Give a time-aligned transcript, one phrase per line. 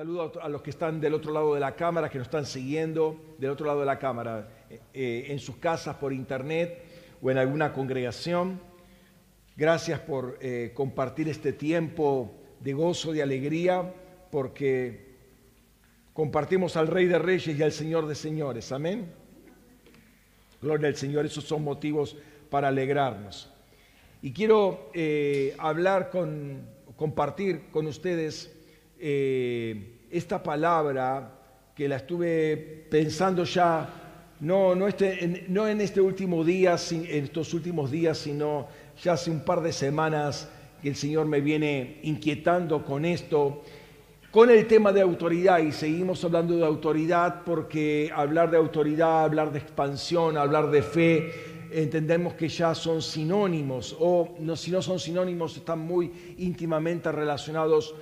[0.00, 3.34] Saludo a los que están del otro lado de la cámara, que nos están siguiendo
[3.36, 6.82] del otro lado de la cámara, eh, eh, en sus casas, por internet
[7.20, 8.58] o en alguna congregación.
[9.58, 13.92] Gracias por eh, compartir este tiempo de gozo, de alegría,
[14.30, 15.16] porque
[16.14, 18.72] compartimos al Rey de Reyes y al Señor de Señores.
[18.72, 19.12] Amén.
[20.62, 22.16] Gloria al Señor, esos son motivos
[22.48, 23.52] para alegrarnos.
[24.22, 24.90] Y quiero
[25.58, 26.62] hablar con,
[26.96, 28.59] compartir con ustedes
[29.00, 31.32] eh, esta palabra
[31.74, 33.88] que la estuve pensando ya,
[34.40, 38.68] no, no, este, no en este último día, en estos últimos días, sino
[39.02, 40.48] ya hace un par de semanas
[40.82, 43.62] que el Señor me viene inquietando con esto,
[44.30, 49.52] con el tema de autoridad, y seguimos hablando de autoridad porque hablar de autoridad, hablar
[49.52, 51.32] de expansión, hablar de fe,
[51.72, 57.94] entendemos que ya son sinónimos, o si no son sinónimos, están muy íntimamente relacionados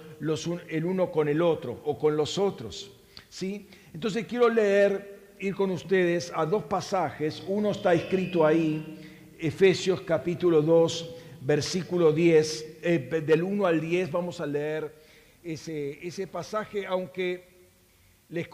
[0.69, 2.91] el uno con el otro o con los otros.
[3.29, 3.69] ¿sí?
[3.93, 7.43] Entonces quiero leer, ir con ustedes a dos pasajes.
[7.47, 8.99] Uno está escrito ahí,
[9.39, 14.93] Efesios capítulo 2, versículo 10, eh, del 1 al 10 vamos a leer
[15.45, 17.48] ese, ese pasaje, aunque
[18.29, 18.49] les,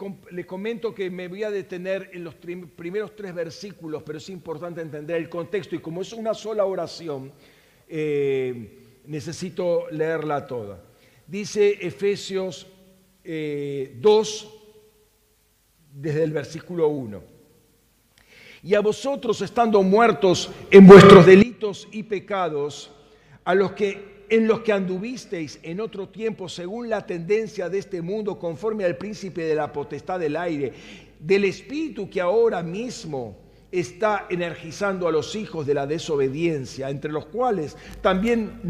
[0.45, 5.17] comento que me voy a detener en los primeros tres versículos, pero es importante entender
[5.17, 7.31] el contexto y como es una sola oración,
[7.87, 10.95] eh, necesito leerla toda
[11.27, 12.71] dice Efesios 2,
[13.23, 13.99] eh,
[15.93, 17.23] desde el versículo 1.
[18.63, 22.91] Y a vosotros, estando muertos en vuestros delitos y pecados,
[23.43, 28.01] a los que en los que anduvisteis en otro tiempo según la tendencia de este
[28.01, 30.73] mundo, conforme al príncipe de la potestad del aire,
[31.19, 33.37] del espíritu que ahora mismo
[33.71, 38.61] está energizando a los hijos de la desobediencia, entre los cuales también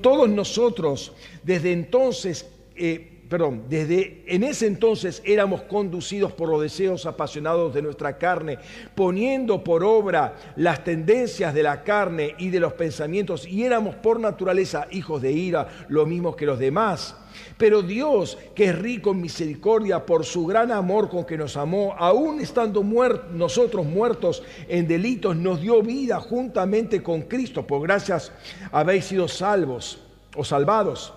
[0.00, 7.06] todos nosotros desde entonces, eh, perdón, desde en ese entonces éramos conducidos por los deseos
[7.06, 8.58] apasionados de nuestra carne,
[8.94, 14.20] poniendo por obra las tendencias de la carne y de los pensamientos, y éramos por
[14.20, 17.16] naturaleza hijos de ira, lo mismo que los demás.
[17.58, 21.94] Pero Dios, que es rico en misericordia por su gran amor con que nos amó,
[21.98, 27.66] aún estando nosotros muertos en delitos, nos dio vida juntamente con Cristo.
[27.66, 28.32] Por gracias
[28.72, 29.98] habéis sido salvos
[30.34, 31.12] o salvados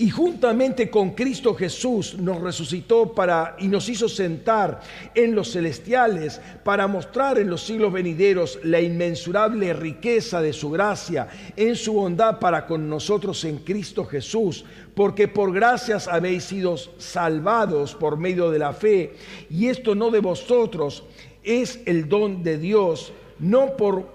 [0.00, 4.80] y juntamente con Cristo Jesús nos resucitó para y nos hizo sentar
[5.14, 11.28] en los celestiales para mostrar en los siglos venideros la inmensurable riqueza de su gracia
[11.54, 17.94] en su bondad para con nosotros en Cristo Jesús, porque por gracias habéis sido salvados
[17.94, 19.12] por medio de la fe,
[19.50, 21.04] y esto no de vosotros,
[21.42, 24.08] es el don de Dios, no por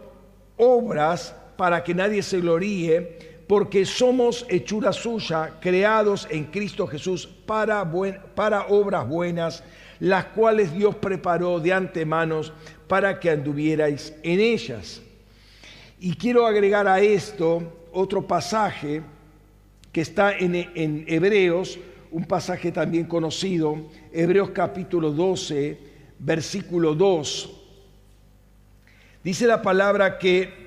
[0.57, 7.85] obras para que nadie se gloríe, porque somos hechura suya, creados en Cristo Jesús para,
[8.33, 9.63] para obras buenas,
[9.99, 12.41] las cuales Dios preparó de antemano
[12.87, 15.01] para que anduvierais en ellas.
[15.99, 19.01] Y quiero agregar a esto otro pasaje
[19.91, 21.79] que está en, en Hebreos,
[22.11, 23.77] un pasaje también conocido,
[24.11, 25.77] Hebreos capítulo 12,
[26.19, 27.61] versículo 2.
[29.23, 30.64] Dice la palabra que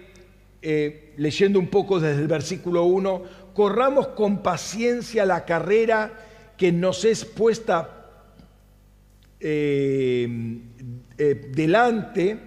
[0.60, 3.22] eh, leyendo un poco desde el versículo 1,
[3.54, 6.12] corramos con paciencia la carrera
[6.56, 8.06] que nos es puesta
[9.40, 10.28] eh,
[11.16, 12.38] eh, delante,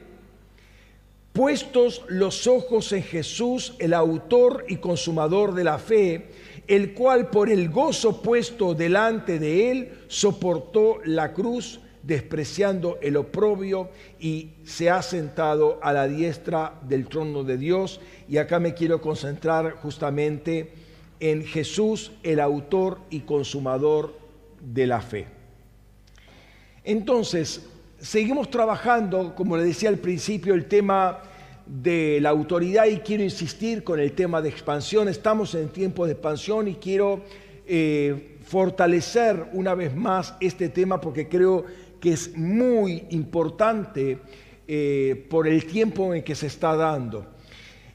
[1.31, 6.31] puestos los ojos en Jesús, el autor y consumador de la fe,
[6.67, 13.89] el cual por el gozo puesto delante de él soportó la cruz despreciando el oprobio
[14.19, 17.99] y se ha sentado a la diestra del trono de Dios.
[18.27, 20.71] Y acá me quiero concentrar justamente
[21.19, 24.17] en Jesús, el autor y consumador
[24.59, 25.27] de la fe.
[26.83, 27.67] Entonces,
[27.99, 31.21] seguimos trabajando, como le decía al principio, el tema
[31.67, 35.07] de la autoridad y quiero insistir con el tema de expansión.
[35.07, 37.21] Estamos en tiempo de expansión y quiero
[37.67, 41.65] eh, fortalecer una vez más este tema porque creo
[42.01, 44.17] que es muy importante
[44.67, 47.25] eh, por el tiempo en que se está dando.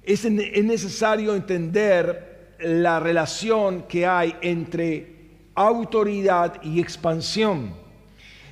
[0.03, 5.17] Es, es necesario entender la relación que hay entre
[5.55, 7.75] autoridad y expansión.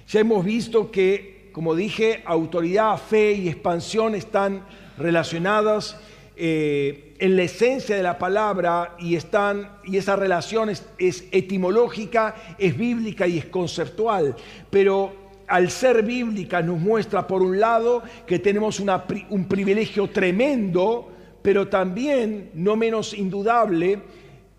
[0.08, 4.66] Ya hemos visto que, como dije, autoridad, fe y expansión están
[4.98, 5.96] relacionadas
[6.36, 12.34] eh, en la esencia de la palabra y, están, y esa relación es, es etimológica,
[12.58, 14.34] es bíblica y es conceptual.
[14.68, 21.10] Pero al ser bíblica nos muestra por un lado que tenemos un privilegio tremendo,
[21.42, 24.02] pero también, no menos indudable,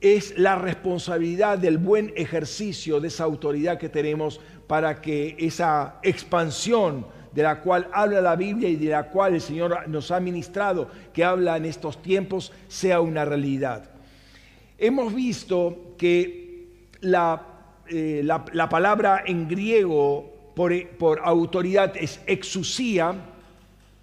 [0.01, 7.05] es la responsabilidad del buen ejercicio de esa autoridad que tenemos para que esa expansión
[7.33, 10.89] de la cual habla la Biblia y de la cual el Señor nos ha ministrado,
[11.13, 13.89] que habla en estos tiempos, sea una realidad.
[14.77, 17.41] Hemos visto que la,
[17.87, 23.13] eh, la, palabra en griego por, autoridad es exusía,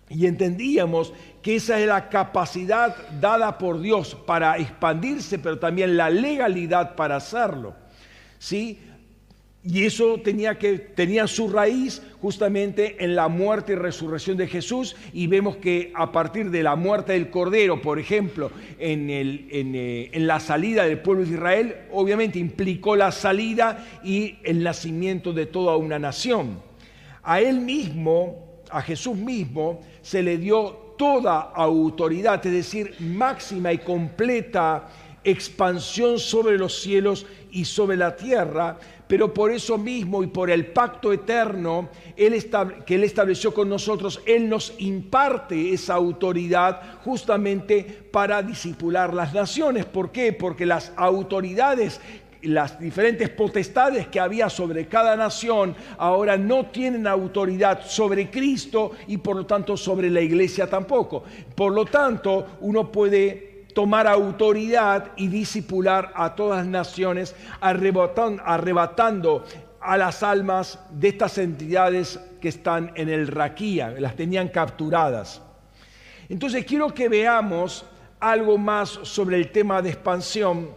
[0.08, 6.10] y entendíamos que esa es la capacidad dada por Dios para expandirse, pero también la
[6.10, 7.75] legalidad para hacerlo.
[8.38, 8.78] ¿Sí?
[9.64, 14.97] Y eso tenía, que, tenía su raíz justamente en la muerte y resurrección de Jesús.
[15.12, 18.50] Y vemos que a partir de la muerte del Cordero, por ejemplo,
[18.81, 23.87] en, el, en, eh, en la salida del pueblo de Israel, obviamente implicó la salida
[24.03, 26.61] y el nacimiento de toda una nación.
[27.23, 33.79] A él mismo, a Jesús mismo, se le dio toda autoridad, es decir, máxima y
[33.79, 34.88] completa
[35.24, 40.66] expansión sobre los cielos y sobre la tierra, pero por eso mismo y por el
[40.66, 49.12] pacto eterno que Él estableció con nosotros, Él nos imparte esa autoridad justamente para disipular
[49.12, 49.84] las naciones.
[49.84, 50.32] ¿Por qué?
[50.32, 52.00] Porque las autoridades
[52.42, 59.19] las diferentes potestades que había sobre cada nación ahora no tienen autoridad sobre Cristo y
[59.19, 61.22] por lo tanto sobre la iglesia tampoco.
[61.54, 69.44] Por lo tanto, uno puede tomar autoridad y disipular a todas las naciones, arrebatando,
[69.80, 75.42] a las almas de estas entidades que están en el Raquía, las tenían capturadas.
[76.28, 77.84] Entonces quiero que veamos
[78.20, 80.70] algo más sobre el tema de expansión,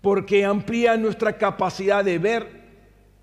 [0.00, 2.60] porque amplía nuestra capacidad de ver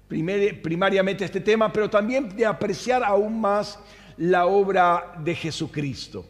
[0.07, 3.79] primariamente este tema, pero también de apreciar aún más
[4.17, 6.25] la obra de Jesucristo.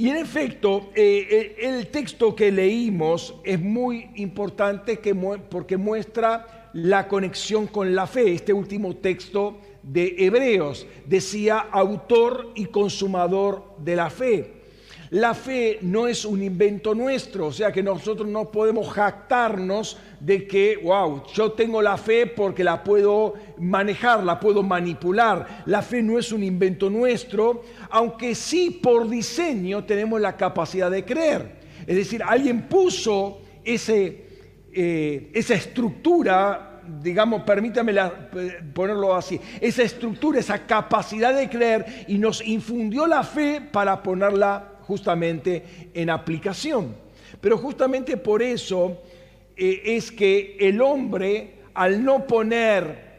[0.00, 4.98] Y en efecto, eh, eh, el texto que leímos es muy importante
[5.50, 8.32] porque muestra la conexión con la fe.
[8.32, 14.59] Este último texto de Hebreos decía autor y consumador de la fe.
[15.10, 20.46] La fe no es un invento nuestro, o sea que nosotros no podemos jactarnos de
[20.46, 25.64] que, wow, yo tengo la fe porque la puedo manejar, la puedo manipular.
[25.66, 31.04] La fe no es un invento nuestro, aunque sí por diseño tenemos la capacidad de
[31.04, 31.58] creer.
[31.88, 37.92] Es decir, alguien puso eh, esa estructura, digamos, permítame
[38.72, 44.69] ponerlo así, esa estructura, esa capacidad de creer y nos infundió la fe para ponerla
[44.90, 46.96] justamente en aplicación.
[47.40, 48.98] Pero justamente por eso
[49.56, 53.10] eh, es que el hombre, al no poner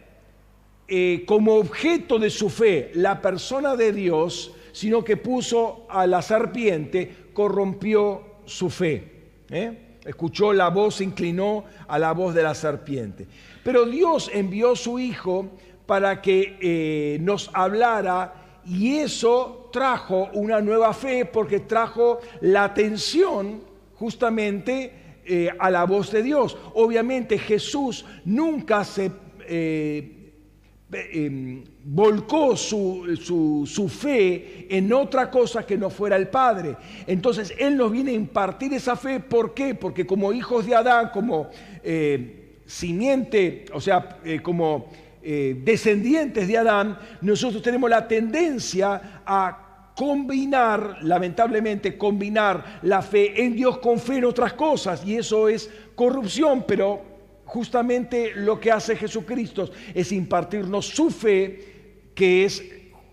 [0.85, 6.21] eh, como objeto de su fe la persona de Dios, sino que puso a la
[6.21, 9.09] serpiente, corrompió su fe.
[9.49, 9.99] ¿eh?
[10.03, 13.27] Escuchó la voz, se inclinó a la voz de la serpiente.
[13.63, 15.51] Pero Dios envió a su Hijo
[15.85, 23.61] para que nos hablara y eso trajo una nueva fe porque trajo la atención
[23.95, 26.57] justamente eh, a la voz de Dios.
[26.73, 29.11] Obviamente Jesús nunca se
[29.47, 30.33] eh,
[30.91, 33.15] em, volcó su,
[33.65, 36.75] su, fe en otra cosa que no fuera el Padre.
[37.07, 39.19] Entonces Él nos viene a impartir esa fe.
[39.19, 39.75] ¿Por qué?
[39.75, 41.49] Porque como hijos de Adán, como
[41.83, 44.87] eh, simiente, o sea, como
[45.23, 53.55] eh, descendientes de Adán, nosotros tenemos la tendencia a combinar, lamentablemente, combinar la fe en
[53.55, 57.01] Dios con fe en otras cosas, y eso es corrupción, pero
[57.45, 62.63] justamente lo que hace Jesucristo es impartirnos su fe, que es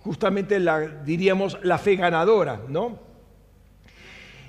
[0.01, 3.01] justamente la, diríamos, la fe ganadora, ¿no?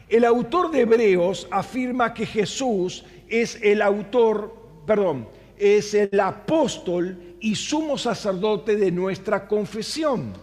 [0.07, 5.27] El autor de Hebreos afirma que Jesús es el autor, perdón,
[5.59, 10.33] es el apóstol y sumo sacerdote de nuestra confesión.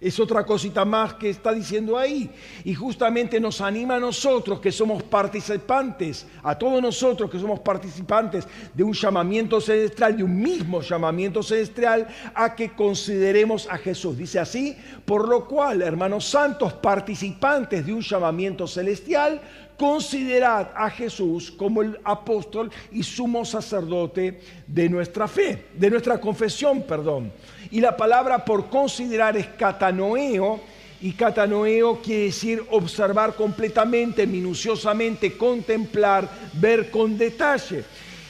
[0.00, 2.30] Es otra cosita más que está diciendo ahí.
[2.64, 8.48] Y justamente nos anima a nosotros que somos participantes, a todos nosotros que somos participantes
[8.72, 14.16] de un llamamiento celestial, de un mismo llamamiento celestial, a que consideremos a Jesús.
[14.16, 14.74] Dice así,
[15.04, 19.42] por lo cual, hermanos santos, participantes de un llamamiento celestial,
[19.80, 26.82] considerad a Jesús como el apóstol y sumo sacerdote de nuestra fe, de nuestra confesión,
[26.82, 27.32] perdón.
[27.70, 30.60] Y la palabra por considerar es catanoeo,
[31.00, 37.82] y catanoeo quiere decir observar completamente, minuciosamente, contemplar, ver con detalle.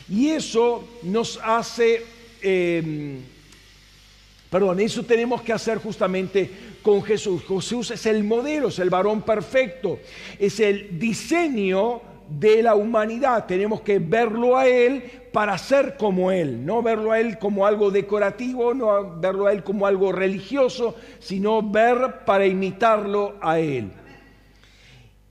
[0.09, 2.05] Y eso nos hace
[2.41, 3.23] em,
[4.51, 6.51] Perdón, eso tenemos que hacer justamente
[6.83, 7.45] con Jesús.
[7.47, 10.01] Jesús es el modelo, es el varón perfecto,
[10.41, 13.47] es el diseño de la humanidad.
[13.47, 17.93] Tenemos que verlo a Él para ser como Él, no verlo a Él como algo
[17.93, 23.93] decorativo, no verlo a Él como algo religioso, sino ver para imitarlo a Él.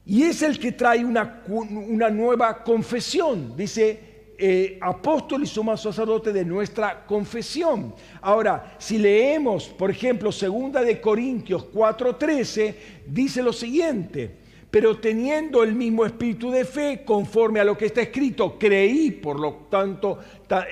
[0.06, 3.58] Y es el que trae una, una nueva confesión.
[3.58, 4.09] Dice,
[4.42, 7.94] eh, apóstol y sumo sacerdote de nuestra confesión.
[8.22, 14.32] Ahora, si leemos, por ejemplo, segunda de Corintios 4:13, dice lo siguiente,
[14.72, 19.40] pero teniendo el mismo espíritu de fe, conforme a lo que está escrito, creí, por
[19.40, 20.20] lo tanto,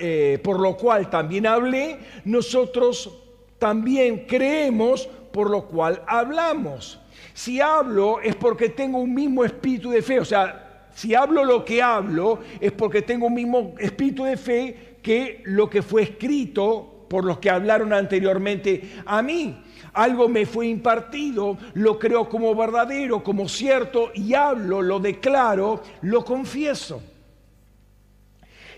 [0.00, 3.12] eh, por lo cual también hablé, nosotros
[3.58, 7.00] también creemos, por lo cual hablamos.
[7.34, 10.67] Si hablo es porque tengo un mismo espíritu de fe, o sea,
[10.98, 15.70] si hablo lo que hablo es porque tengo un mismo espíritu de fe que lo
[15.70, 19.62] que fue escrito por los que hablaron anteriormente a mí.
[19.92, 26.24] Algo me fue impartido, lo creo como verdadero, como cierto, y hablo, lo declaro, lo
[26.24, 27.00] confieso.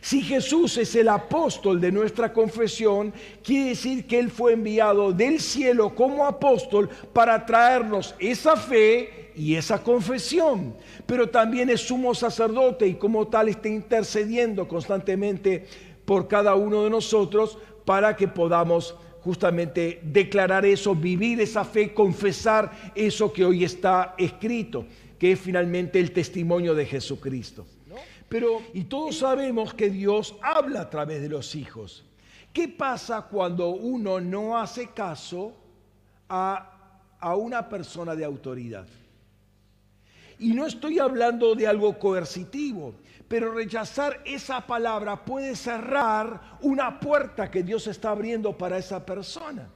[0.03, 5.41] Si Jesús es el apóstol de nuestra confesión, quiere decir que Él fue enviado del
[5.41, 10.75] cielo como apóstol para traernos esa fe y esa confesión.
[11.07, 15.67] Pero también es sumo sacerdote y como tal está intercediendo constantemente
[16.05, 22.93] por cada uno de nosotros para que podamos justamente declarar eso, vivir esa fe, confesar
[22.95, 24.87] eso que hoy está escrito,
[25.19, 27.67] que es finalmente el testimonio de Jesucristo.
[28.29, 32.05] Pero, y todos sabemos que Dios habla a través de los hijos.
[32.53, 35.53] ¿Qué pasa cuando uno no hace caso
[36.29, 38.87] a, a una persona de autoridad?
[40.41, 42.95] Y no estoy hablando de algo coercitivo,
[43.29, 49.69] pero rechazar esa palabra puede cerrar una puerta que Dios está abriendo para esa persona.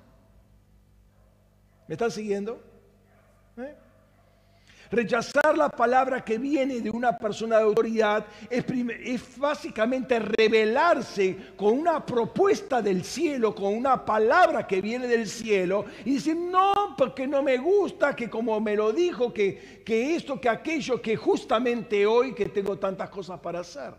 [1.87, 2.63] ¿Me están siguiendo?
[3.59, 3.77] ¿Eh?
[4.95, 8.65] Rechazar la palabra que viene de una persona de autoridad es,
[9.37, 16.15] básicamente rebelarse con una propuesta del cielo, con una palabra que viene del cielo y
[16.15, 20.49] decir, no, porque no me gusta, que como me lo dijo, que, que esto, que
[20.49, 23.93] aquello, que justamente hoy que tengo tantas cosas para hacer.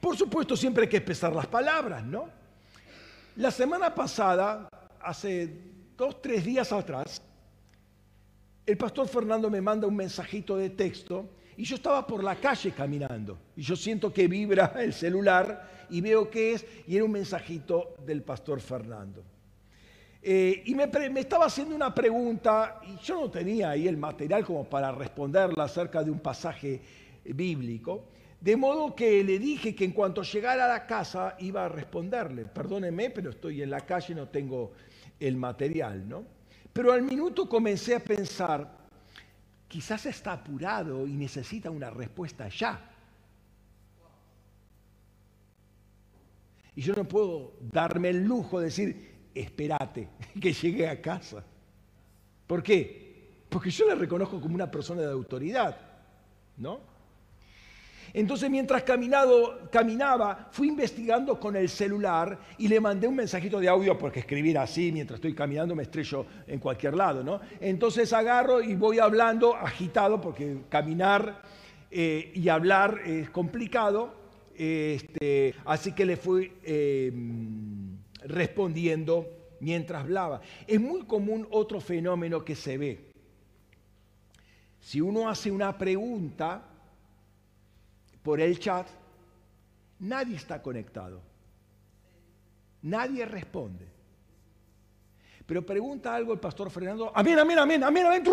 [0.00, 2.30] Por supuesto, siempre hay que pesar las palabras, ¿no?
[3.36, 4.70] La semana pasada,
[5.02, 5.54] hace
[5.98, 7.20] dos, tres días atrás,
[8.66, 12.72] el pastor Fernando me manda un mensajito de texto y yo estaba por la calle
[12.72, 17.12] caminando y yo siento que vibra el celular y veo qué es y era un
[17.12, 19.24] mensajito del pastor Fernando.
[20.22, 24.64] Eh, y me, estaba haciendo una pregunta y yo no tenía ahí el material como
[24.64, 26.80] para responderla acerca de un pasaje
[27.24, 28.04] bíblico,
[28.38, 32.44] de modo que le dije que en cuanto llegara a la casa iba a responderle.
[32.44, 34.72] Perdóneme, pero estoy en la calle y no tengo
[35.18, 36.39] el material, ¿no?
[36.72, 38.70] Pero al minuto comencé a pensar,
[39.66, 42.90] quizás está apurado y necesita una respuesta ya.
[46.76, 50.08] Y yo no puedo darme el lujo de decir, espérate,
[50.40, 51.44] que llegue a casa.
[52.46, 53.44] ¿Por qué?
[53.48, 55.76] Porque yo le reconozco como una persona de autoridad,
[56.56, 56.89] ¿no?
[58.12, 63.68] Entonces mientras caminado, caminaba, fui investigando con el celular y le mandé un mensajito de
[63.68, 67.40] audio porque escribir así mientras estoy caminando me estrello en cualquier lado, ¿no?
[67.60, 71.42] Entonces agarro y voy hablando agitado porque caminar
[71.90, 74.14] eh, y hablar es complicado,
[74.56, 79.26] este, así que le fui em, respondiendo
[79.60, 80.40] mientras hablaba.
[80.66, 83.10] Es muy común otro fenómeno que se ve.
[84.80, 86.69] Si uno hace una pregunta,
[88.22, 88.86] por el chat,
[89.98, 91.20] nadie está conectado.
[92.82, 93.86] Nadie responde.
[95.46, 98.24] Pero pregunta algo el pastor Fernando, amén, amén, amén, amén, amén,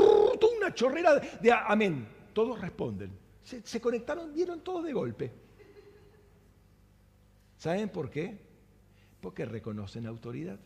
[0.57, 2.07] una chorrera de, amén.
[2.33, 3.11] Todos responden.
[3.43, 5.31] Se, conectaron, vieron todos de golpe.
[7.57, 8.37] ¿Saben por qué?
[9.21, 10.59] Porque reconocen autoridad.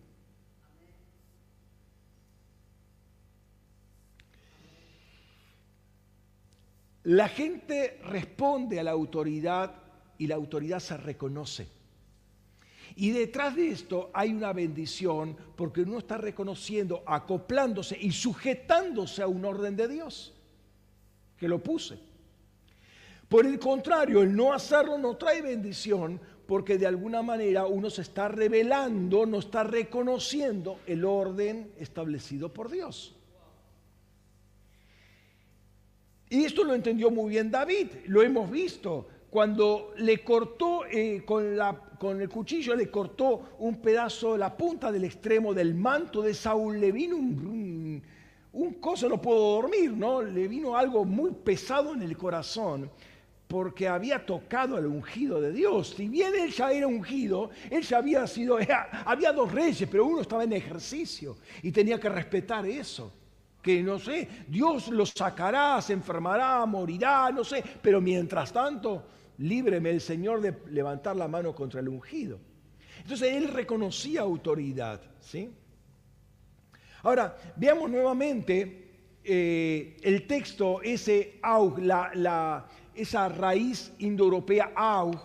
[7.04, 9.74] La gente responde a la autoridad
[10.18, 11.68] y la autoridad se reconoce.
[12.96, 19.28] Y detrás de esto hay una bendición porque uno está reconociendo, acoplándose y sujetándose a
[19.28, 20.34] un orden de Dios
[21.38, 21.98] que lo puse.
[23.28, 28.02] Por el contrario, el no hacerlo no trae bendición porque de alguna manera uno se
[28.02, 33.16] está revelando, no está reconociendo el orden establecido por Dios.
[36.32, 42.22] Y esto lo entendió muy bien David, lo hemos visto cuando le cortó eh, con,
[42.22, 46.94] el cuchillo, le cortó un pedazo, la punta del extremo del manto de Saúl, le
[46.94, 48.02] vino un,
[48.54, 50.22] un, coso, no puedo dormir, ¿no?
[50.22, 52.90] Le vino algo muy pesado en el corazón
[53.50, 55.96] porque había tocado al ungido de Dios.
[55.98, 58.58] Si bien él ya era ungido, él ya había sido,
[59.06, 63.12] había dos reyes, pero uno estaba en ejercicio y tenía que respetar eso
[63.62, 69.04] que no sé, Dios lo sacará, se enfermará, morirá, no sé, pero mientras tanto,
[69.38, 72.40] líbreme el Señor de levantar la mano contra el ungido.
[73.00, 75.50] Entonces él reconocía autoridad, ¿sí?
[77.04, 78.90] Ahora, veamos nuevamente
[79.24, 85.20] eh, el texto, ese aug, la, esa raíz indoeuropea aug,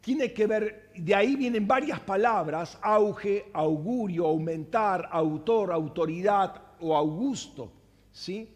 [0.00, 7.72] tiene que ver, de ahí vienen varias palabras, auge, augurio, aumentar, autor, autoridad, o Augusto.
[8.12, 8.48] ¿sí?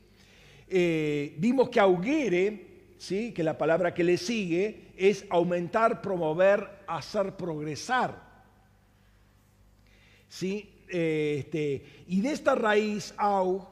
[0.69, 3.33] Eh, vimos que augere, ¿sí?
[3.33, 8.23] que la palabra que le sigue es aumentar, promover, hacer progresar.
[10.29, 10.73] ¿sí?
[10.89, 13.67] Eh, este, y de esta raíz au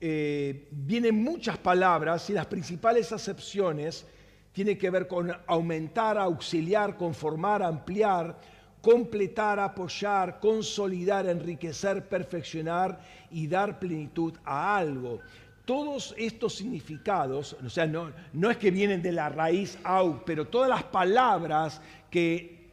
[0.00, 4.04] eh, vienen muchas palabras y las principales acepciones
[4.52, 8.38] tienen que ver con aumentar, auxiliar, conformar, ampliar,
[8.86, 13.00] completar, apoyar, consolidar, enriquecer, perfeccionar
[13.32, 15.18] y dar plenitud a algo.
[15.64, 18.12] Todos estos significados, o sea, no,
[18.48, 22.68] es que vienen de la raíz au, pero todas las palabras que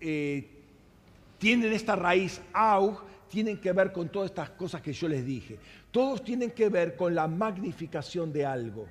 [0.00, 0.50] eh,
[1.38, 5.60] tienen esta raíz au tienen que ver con todas estas cosas que yo les dije.
[5.92, 8.88] Todos tienen que ver con la magnificación de algo.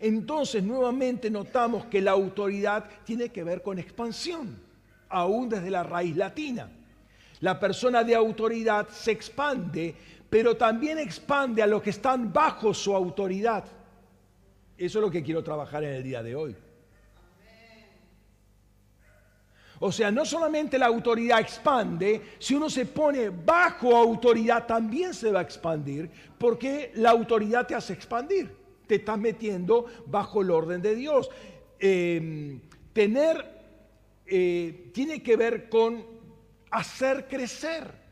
[0.00, 4.67] Entonces, nuevamente notamos que la autoridad tiene que ver con expansión
[5.08, 6.70] aún desde la raíz latina.
[7.40, 9.94] La persona de autoridad se expande,
[10.28, 13.64] pero también expande a los que están bajo su autoridad.
[14.76, 16.56] Eso es lo que quiero trabajar en el día de hoy.
[19.80, 25.30] O sea, no solamente la autoridad expande, si uno se pone bajo autoridad también se
[25.30, 28.50] va a expandir, porque la autoridad te hace expandir,
[28.88, 31.30] te estás metiendo bajo el orden de Dios.
[31.78, 32.60] Em,
[32.92, 33.57] tener
[34.28, 36.04] eh, tiene que ver con
[36.70, 38.08] hacer crecer.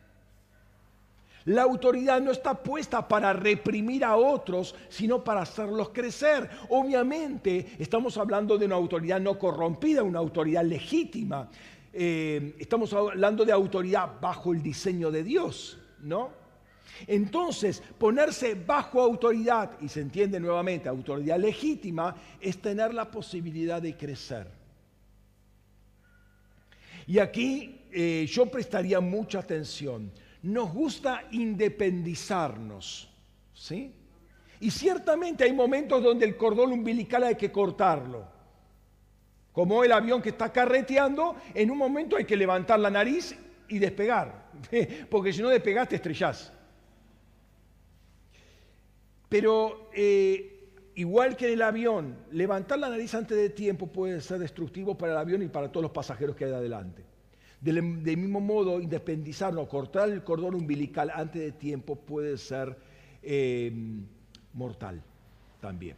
[1.47, 6.51] La autoridad no está puesta para reprimir a otros, sino para hacerlos crecer.
[6.71, 11.49] Obviamente estamos hablando de una autoridad no corrompida, una autoridad legítima.
[11.93, 16.31] Eh, estamos hablando de autoridad bajo el diseño de Dios, ¿no?
[17.07, 23.97] Entonces, ponerse bajo autoridad, y se entiende nuevamente, autoridad legítima, es tener la posibilidad de
[23.97, 24.66] crecer.
[27.07, 30.11] Y aquí eh, yo prestaría mucha atención.
[30.43, 33.09] Nos gusta independizarnos,
[33.55, 33.93] ¿sí?
[34.61, 38.27] Y ciertamente hay momentos donde el cordón umbilical hay que cortarlo.
[39.53, 43.37] Como el avión que está carreteando, en un momento hay que levantar la nariz
[43.69, 44.51] y despegar,
[45.11, 46.53] porque si no despegas te estrellás.
[49.29, 50.56] Pero eh,
[50.97, 55.13] igual que en el avión, levantar la nariz antes de tiempo puede ser destructivo para
[55.13, 57.05] el avión y para todos los pasajeros que hay adelante.
[57.61, 62.77] Del, mismo modo, independizarnos, cortar el cordón umbilical antes de tiempo puede ser
[63.23, 63.73] eh,
[64.53, 65.03] mortal
[65.61, 65.97] también.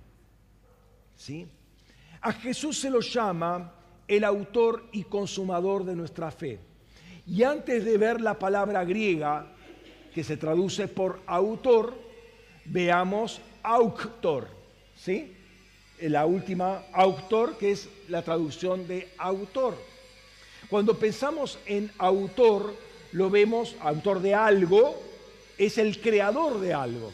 [1.17, 1.47] ¿Sí?
[2.21, 3.73] A Jesús se lo llama
[4.07, 6.59] el autor y consumador de nuestra fe.
[7.27, 9.53] Y antes de ver la palabra griega,
[10.15, 11.95] que se traduce por autor,
[12.65, 14.58] veamos autor.
[14.99, 15.35] ¿Sí?
[16.01, 19.75] La última autor, que es la traducción de autor.
[20.69, 22.75] Cuando pensamos en autor,
[23.13, 25.03] lo vemos, autor de algo,
[25.57, 27.13] es el creador de algo.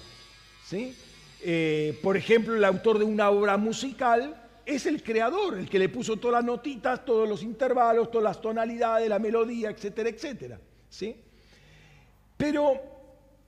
[0.66, 0.94] ¿sí?
[1.40, 5.88] Eh, por ejemplo, el autor de una obra musical es el creador, el que le
[5.88, 10.58] puso todas las notitas, todos los intervalos, todas las tonalidades, la melodía, etcétera, etcétera.
[10.88, 11.16] ¿sí?
[12.36, 12.80] Pero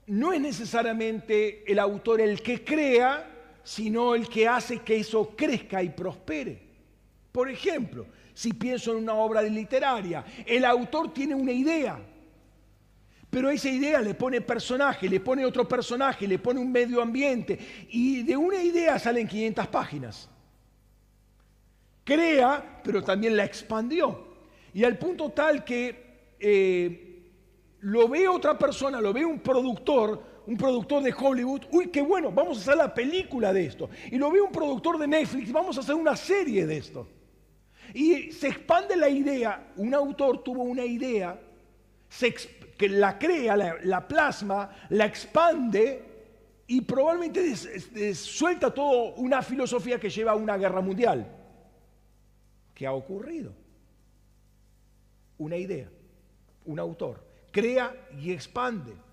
[0.06, 3.35] no es necesariamente el autor el que crea,
[3.66, 6.62] sino el que hace que eso crezca y prospere.
[7.32, 11.98] Por ejemplo, si pienso en una obra literaria, el autor tiene una idea,
[13.28, 17.58] pero esa idea le pone personaje, le pone otro personaje, le pone un medio ambiente,
[17.90, 20.30] y de una idea salen 500 páginas.
[22.04, 24.28] Crea, pero también la expandió.
[24.72, 27.32] Y al punto tal que eh,
[27.80, 32.30] lo ve otra persona, lo ve un productor, un productor de Hollywood, uy, qué bueno,
[32.30, 33.90] vamos a hacer la película de esto.
[34.10, 37.08] Y lo ve un productor de Netflix, vamos a hacer una serie de esto.
[37.92, 41.40] Y se expande la idea, un autor tuvo una idea,
[42.78, 46.04] que la crea, la, plasma, la expande
[46.66, 47.54] y probablemente
[48.14, 51.26] suelta toda una filosofía que lleva a una guerra mundial.
[52.74, 53.52] ¿Qué ha ocurrido?
[55.38, 55.88] Una idea,
[56.64, 59.05] un autor, crea y expande.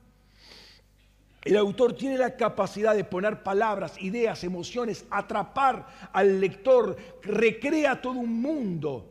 [1.43, 8.13] El autor tiene la capacidad de poner palabras, ideas, emociones, atrapar al lector, recrea todo
[8.13, 9.10] un mundo.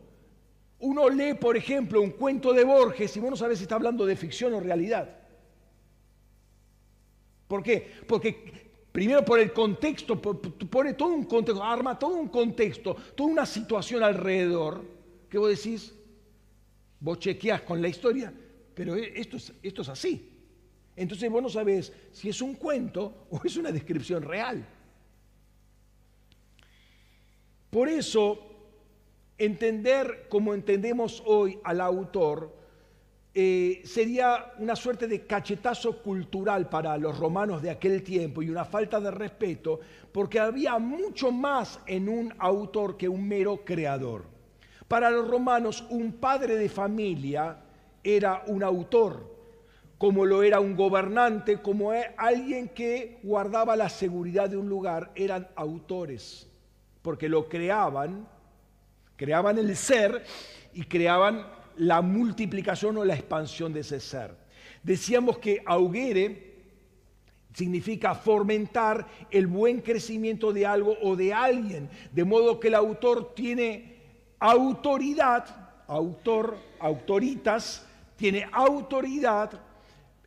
[0.78, 4.06] Uno lee, por ejemplo, un cuento de Borges y vos no sabes si está hablando
[4.06, 5.14] de ficción o realidad.
[7.46, 7.86] ¿Por qué?
[8.08, 13.44] Porque primero por el contexto, pone todo un contexto, arma todo un contexto, toda una
[13.44, 14.82] situación alrededor,
[15.28, 15.94] que vos decís,
[16.98, 18.32] vos chequeás con la historia,
[18.74, 19.28] pero es,
[19.62, 20.31] esto es así.
[20.96, 24.64] Entonces vos no sabés si es un cuento o es una descripción real.
[27.70, 28.38] Por eso,
[29.38, 32.62] entender como entendemos hoy al autor
[33.34, 38.66] eh, sería una suerte de cachetazo cultural para los romanos de aquel tiempo y una
[38.66, 39.80] falta de respeto,
[40.12, 44.26] porque había mucho más en un autor que un mero creador.
[44.86, 47.56] Para los romanos, un padre de familia
[48.04, 49.31] era un autor,
[50.02, 55.46] como lo era un gobernante, como alguien que guardaba la seguridad de un lugar, eran
[55.54, 56.50] autores,
[57.02, 58.26] porque lo creaban,
[59.14, 60.24] creaban el ser
[60.74, 64.34] y creaban la multiplicación o la expansión de ese ser.
[64.82, 66.50] Decíamos que augere
[67.54, 73.36] significa fomentar el buen crecimiento de algo o de alguien, de modo que el autor
[73.36, 74.00] tiene
[74.40, 77.86] autoridad, autor, autoritas,
[78.16, 79.60] tiene autoridad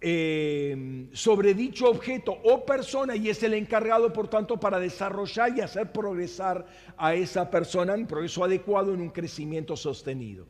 [0.08, 5.62] eh, sobre dicho objeto o persona y es el encargado, por tanto, para desarrollar y
[5.62, 6.64] hacer progresar
[6.96, 10.46] a esa persona en progreso adecuado en un crecimiento sostenido.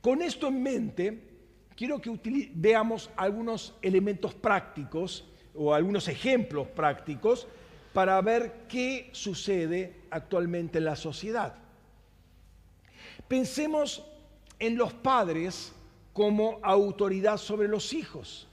[0.00, 1.22] Con esto en mente,
[1.76, 7.46] quiero que veamos algunos elementos prácticos o algunos ejemplos prácticos
[7.92, 11.54] para ver qué sucede actualmente en la sociedad.
[13.28, 14.04] Pensemos
[14.58, 15.72] en los padres
[16.12, 18.48] como autoridad sobre los hijos.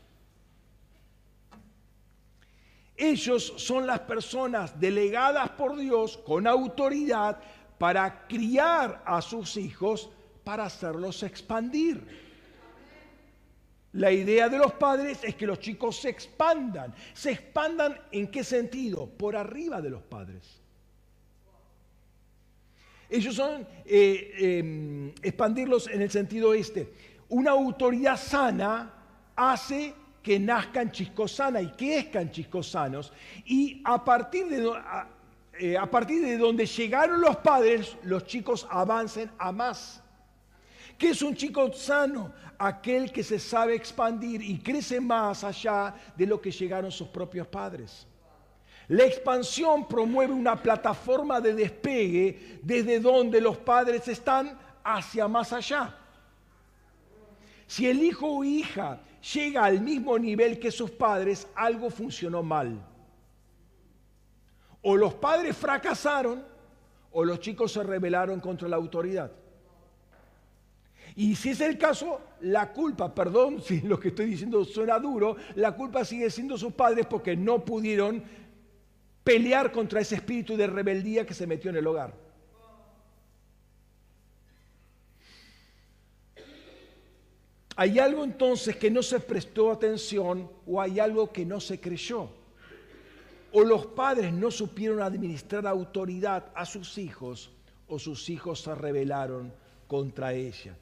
[3.02, 7.40] Ellos son las personas delegadas por Dios con autoridad
[7.78, 10.10] para criar a sus hijos
[10.44, 12.06] para hacerlos expandir.
[13.94, 16.94] La idea de los padres es que los chicos se expandan.
[17.14, 19.08] ¿Se expandan en qué sentido?
[19.08, 20.60] Por arriba de los padres.
[23.10, 26.94] Ellos son eh, em, expandirlos en el sentido este.
[27.30, 28.94] Una autoridad sana
[29.38, 29.94] hace
[30.30, 33.12] que nazcan chicos sanas y que escan chicos sanos.
[33.46, 34.72] Y a partir de,
[35.60, 40.04] eh, a partir de donde llegaron los padres, los chicos avancen a más.
[41.00, 42.32] ¿Qué es un chico sano?
[42.60, 47.48] Aquel que se sabe expandir y crece más allá de lo que llegaron sus propios
[47.48, 48.06] padres.
[48.88, 55.96] La expansión promueve una plataforma de despegue desde donde los padres están hacia más allá.
[57.66, 62.86] Si el hijo o hija llega al mismo nivel que sus padres, algo funcionó mal.
[64.82, 66.44] O los padres fracasaron
[67.12, 69.32] o los chicos se rebelaron contra la autoridad.
[71.16, 75.36] Y si es el caso, la culpa, perdón si lo que estoy diciendo suena duro,
[75.56, 78.24] la culpa sigue siendo sus padres porque no pudieron
[79.24, 82.29] pelear contra ese espíritu de rebeldía que se metió en el hogar.
[87.82, 92.30] Hay algo entonces que no se prestó atención o hay algo que no se creyó.
[93.54, 97.52] O los padres no supieron administrar autoridad a sus hijos
[97.88, 99.54] o sus hijos se rebelaron
[99.88, 100.76] contra ella.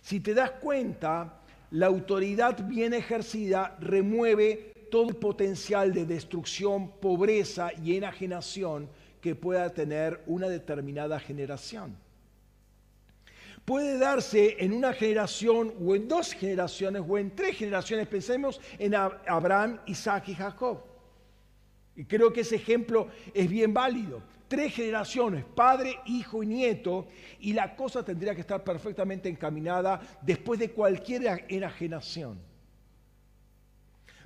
[0.00, 1.40] Si te das cuenta,
[1.72, 8.88] la autoridad bien ejercida remueve todo el potencial de destrucción, pobreza y enajenación
[9.20, 12.03] que pueda tener una determinada generación.
[13.64, 18.06] Puede darse en una generación o en dos generaciones o en tres generaciones.
[18.06, 20.82] Pensemos en Abraham, Isaac y Jacob.
[21.96, 27.08] Y creo que ese ejemplo es bien válido tres generaciones, padre, hijo y nieto,
[27.40, 32.38] y la cosa tendría que estar perfectamente encaminada después de cualquier enajenación.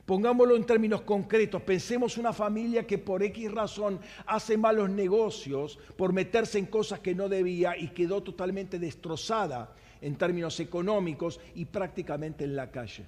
[0.08, 6.14] Pongámoslo en términos concretos, pensemos una familia que por X razón hace malos negocios por
[6.14, 12.44] meterse en cosas que no debía y quedó totalmente destrozada en términos económicos y prácticamente
[12.44, 13.04] en la calle.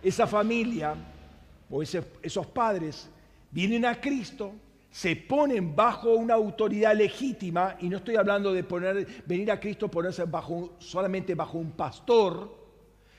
[0.00, 0.94] Esa familia
[1.68, 3.10] o esos padres
[3.50, 4.52] vienen a Cristo,
[4.92, 9.90] se ponen bajo una autoridad legítima, y no estoy hablando de poner, venir a Cristo
[9.90, 12.61] ponerse bajo, solamente bajo un pastor,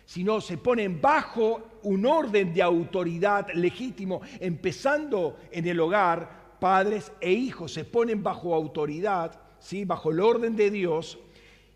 [0.05, 7.31] sino se ponen bajo un orden de autoridad legítimo, empezando en el hogar, padres e
[7.31, 9.85] hijos se ponen bajo autoridad, ¿sí?
[9.85, 11.17] bajo el orden de Dios,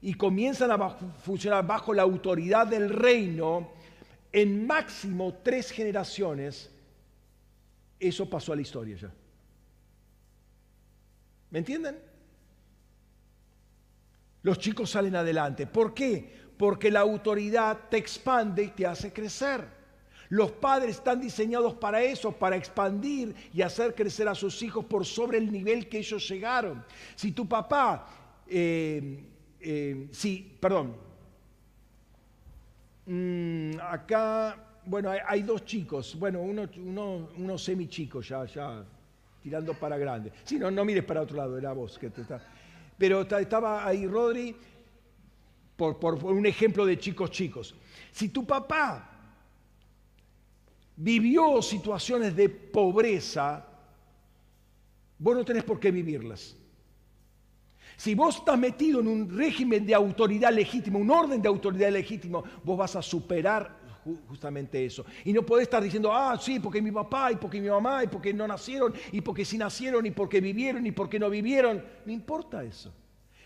[0.01, 3.71] y comienzan a funcionar bajo la autoridad del reino,
[4.31, 6.69] en máximo tres generaciones,
[7.99, 9.11] eso pasó a la historia ya.
[11.49, 11.97] ¿Me entienden?
[14.43, 15.65] Los chicos salen adelante.
[15.65, 16.46] ¿Por qué?
[16.57, 19.77] Porque la autoridad te expande y te hace crecer.
[20.29, 25.05] Los padres están diseñados para eso, para expandir y hacer crecer a sus hijos por
[25.05, 26.83] sobre el nivel que ellos llegaron.
[27.15, 28.07] Si tu papá,
[28.47, 29.23] eh,
[29.59, 30.95] eh, sí, perdón,
[33.05, 38.83] mm, acá, bueno, hay, dos chicos, bueno, uno, uno, uno semi chico ya, ya,
[39.41, 40.33] tirando para grande.
[40.43, 42.41] Sí, no, no mires para otro lado, era vos que te está.
[42.97, 44.55] Pero estaba ahí Rodri,
[45.77, 47.75] por, un ejemplo de chicos chicos.
[48.11, 49.09] Si tu papá
[50.95, 53.65] vivió situaciones de pobreza,
[55.19, 56.55] vos no tenés por qué vivirlas.
[57.95, 62.43] Si vos estás metido en un régimen de autoridad legítima, un orden de autoridad legítimo,
[62.63, 63.77] vos vas a superar
[64.27, 65.05] justamente eso.
[65.25, 68.07] Y no podés estar diciendo, ah, sí, porque mi papá, y porque mi mamá, y
[68.07, 71.83] porque no nacieron, y porque sí nacieron, y porque vivieron, y porque no vivieron.
[72.05, 72.93] No importa eso.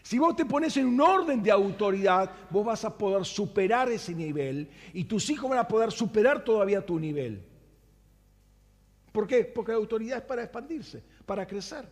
[0.01, 4.13] Si vos te pones en un orden de autoridad, vos vas a poder superar ese
[4.13, 7.43] nivel y tus hijos van a poder superar todavía tu nivel.
[9.11, 9.43] ¿Por qué?
[9.43, 11.85] Porque la autoridad es para expandirse, para crecer.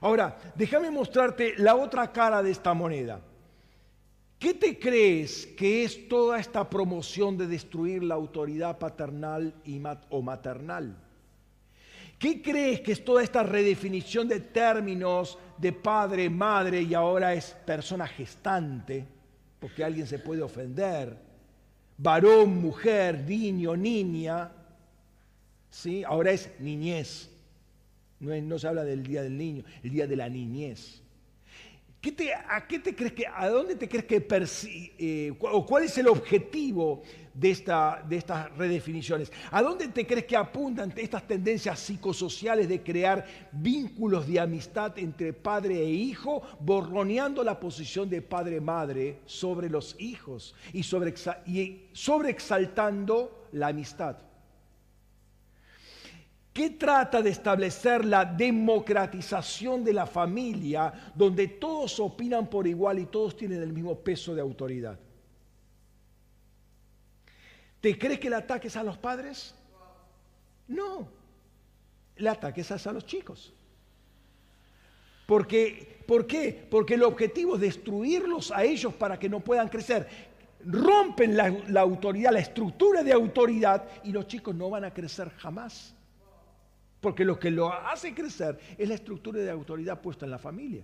[0.00, 3.20] Ahora, déjame mostrarte la otra cara de esta moneda.
[4.38, 9.54] ¿Qué te crees que es toda esta promoción de destruir la autoridad paternal
[10.10, 11.05] o maternal?
[12.18, 17.54] ¿Qué crees que es toda esta redefinición de términos de padre, madre y ahora es
[17.64, 19.06] persona gestante?
[19.60, 21.16] Porque alguien se puede ofender.
[21.98, 24.50] Varón, mujer, niño, niña.
[25.70, 26.04] ¿Sí?
[26.04, 27.30] Ahora es niñez.
[28.18, 31.02] No, se habla del día del niño, el día de la niñez.
[32.48, 34.26] ¿A qué te crees que, a dónde te crees que
[34.98, 37.02] eh, o cuál es el objetivo
[37.34, 39.32] de, esta, de estas redefiniciones?
[39.50, 45.32] ¿A dónde te crees que apuntan estas tendencias psicosociales de crear vínculos de amistad entre
[45.32, 51.12] padre e hijo, borroneando la posición de padre-madre sobre los hijos y, sobre,
[51.46, 54.16] y sobreexaltando la amistad?
[56.56, 63.04] ¿Qué trata de establecer la democratización de la familia donde todos opinan por igual y
[63.04, 64.98] todos tienen el mismo peso de autoridad?
[67.78, 69.54] ¿Te crees que el ataque es a los padres?
[70.66, 71.06] No,
[72.16, 73.52] el ataque es a los chicos.
[75.26, 76.66] Porque, ¿Por qué?
[76.70, 80.08] Porque el objetivo es destruirlos a ellos para que no puedan crecer.
[80.64, 85.95] Rompen la autoridad, la estructura de autoridad y los chicos no van a crecer jamás.
[87.06, 90.82] Porque lo que lo hace crecer es la estructura de autoridad puesta en la familia.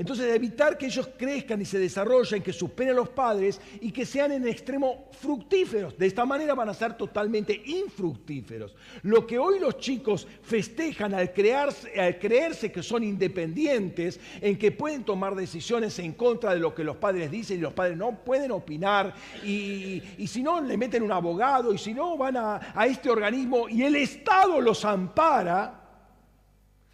[0.00, 4.06] Entonces, evitar que ellos crezcan y se desarrollen, que superen a los padres y que
[4.06, 5.98] sean en extremo fructíferos.
[5.98, 8.74] De esta manera van a ser totalmente infructíferos.
[9.02, 15.34] Lo que hoy los chicos festejan al, creerse que son independientes, en que pueden tomar
[15.34, 19.12] decisiones en contra de lo que los padres dicen y los padres no pueden opinar,
[19.44, 23.82] y, si no, le meten un abogado, y si no, van a este organismo y
[23.82, 25.79] el Estado los ampara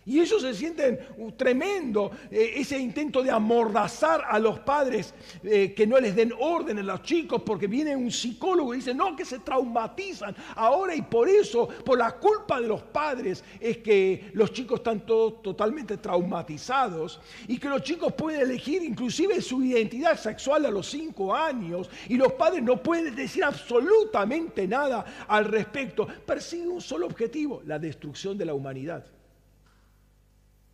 [0.06, 5.74] y ellos se sienten uh, tremendo, eh, ese intento de amordazar a los padres, eh,
[5.74, 9.16] que no les den orden a los chicos, porque viene un psicólogo y dice, no,
[9.16, 14.30] que se traumatizan ahora y por eso, por la culpa de los padres, es que
[14.34, 20.16] los chicos están todos totalmente traumatizados y que los chicos pueden elegir inclusive su identidad
[20.16, 26.06] sexual a los cinco años y los padres no pueden decir absolutamente nada al respecto.
[26.06, 29.04] Persiguen un solo objetivo, la destrucción de la humanidad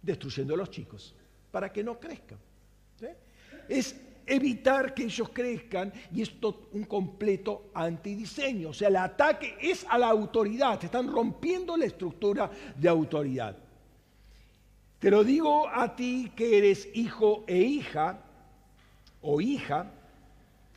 [0.02, 1.14] destruyendo a los chicos
[1.50, 2.38] para que no crezcan.
[3.68, 8.70] Es evitar que ellos crezcan y esto un completo antidiseño.
[8.70, 13.56] O sea, el ataque es a la autoridad, están rompiendo la estructura de autoridad.
[14.98, 18.20] Te lo digo a ti que eres hijo e hija
[19.20, 19.90] o hija,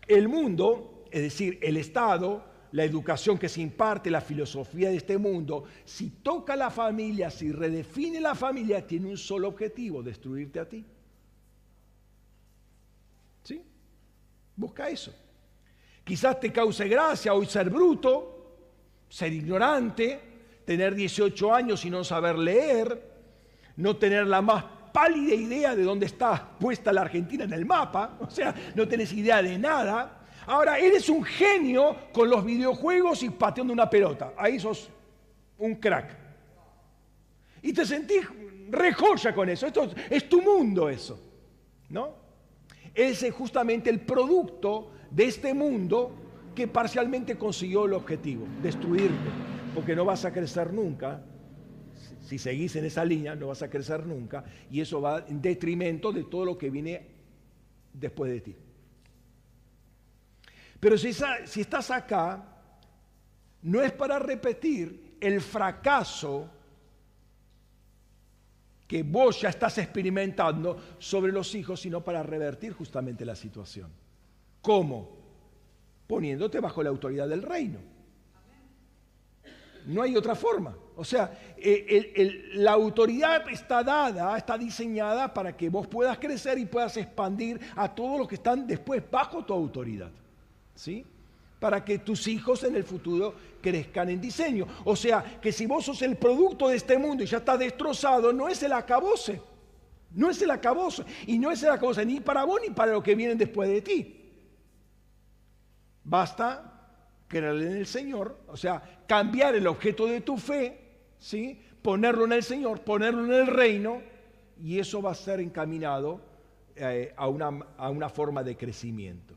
[0.07, 2.43] el mundo, es decir, el Estado,
[2.75, 7.49] la educación que se imparte, la filosofía de este mundo, si toca la familia, si
[7.49, 10.85] redefine la familia, tiene un solo objetivo, destruirte a ti.
[13.43, 13.63] ¿Sí?
[14.57, 15.15] Busca eso.
[16.03, 18.57] Quizás te cause gracia hoy ser bruto,
[19.07, 20.19] ser ignorante,
[20.65, 23.09] tener 18 años y no saber leer,
[23.77, 28.17] no tener la más pálida idea de dónde está puesta la Argentina en el mapa,
[28.19, 33.29] o sea, no tenés idea de nada, Ahora, eres un genio con los videojuegos y
[33.29, 34.33] pateando una pelota.
[34.37, 34.89] Ahí sos
[35.57, 36.15] un crack.
[37.61, 38.27] Y te sentís
[38.69, 39.67] rejoya con eso.
[39.67, 41.19] Esto es tu mundo eso.
[41.89, 42.13] ¿No?
[42.93, 46.13] Ese es justamente el producto de este mundo
[46.55, 49.29] que parcialmente consiguió el objetivo, destruirte,
[49.73, 51.21] porque no vas a crecer nunca.
[52.21, 56.11] Si seguís en esa línea, no vas a crecer nunca, y eso va en detrimento
[56.11, 57.05] de todo lo que viene
[57.93, 58.55] después de ti.
[60.79, 62.43] Pero si, estás acá,
[63.63, 66.49] no es para repetir el fracaso
[68.87, 73.89] que vos ya estás experimentando sobre los hijos, sino para revertir justamente la situación.
[74.61, 75.09] ¿Cómo?
[76.05, 77.79] Poniéndote bajo la autoridad del reino.
[79.87, 80.75] No hay otra forma.
[80.95, 86.65] O sea, eh, la autoridad está dada, está diseñada para que vos puedas crecer y
[86.65, 90.11] puedas expandir a todos los que están después bajo tu autoridad.
[90.75, 91.05] ¿Sí?
[91.59, 94.67] para que tus hijos en el futuro crezcan en diseño.
[94.83, 98.31] O sea, que si vos sos el producto de este mundo y ya está destrozado,
[98.31, 99.41] no es el acabose.
[100.11, 101.03] No es el acabose.
[101.25, 103.81] Y no es el acabose ni para vos ni para los que vienen después de
[103.81, 104.21] ti.
[106.03, 106.71] Basta
[107.27, 110.79] creer en el Señor, o sea, cambiar el objeto de tu fe,
[111.17, 111.59] ¿sí?
[111.81, 114.01] ponerlo en el Señor, ponerlo en el reino,
[114.61, 116.21] y eso va a ser encaminado
[116.75, 119.34] eh, a, una, a una forma de crecimiento.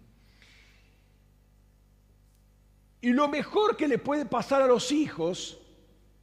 [3.01, 5.61] Y lo mejor que le puede pasar a los hijos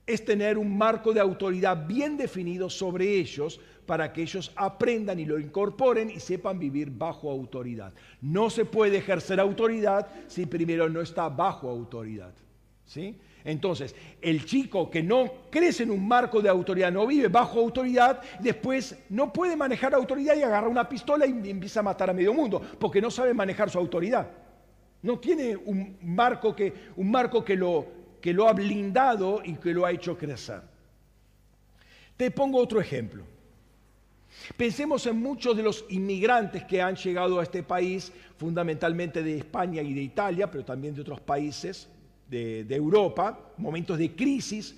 [0.05, 5.25] es tener un marco de autoridad bien definido sobre ellos para que ellos aprendan y
[5.25, 7.93] lo incorporen y sepan vivir bajo autoridad.
[8.21, 12.33] No se puede ejercer autoridad si primero no está bajo autoridad.
[12.85, 13.17] ¿sí?
[13.43, 18.21] Entonces, el chico que no crece en un marco de autoridad, no vive bajo autoridad,
[18.39, 22.33] después no puede manejar autoridad y agarra una pistola y empieza a matar a medio
[22.33, 24.27] mundo, porque no sabe manejar su autoridad.
[25.05, 27.85] No tiene un marco que, un marco que, lo,
[28.19, 30.61] que lo ha blindado y que lo ha hecho crecer.
[32.17, 33.23] Te pongo otro ejemplo.
[34.57, 39.83] Pensemos en muchos de los inmigrantes que han llegado a este país, fundamentalmente de España
[39.83, 41.87] y de Italia, pero también de otros países
[42.27, 44.75] de, Europa, momentos de crisis.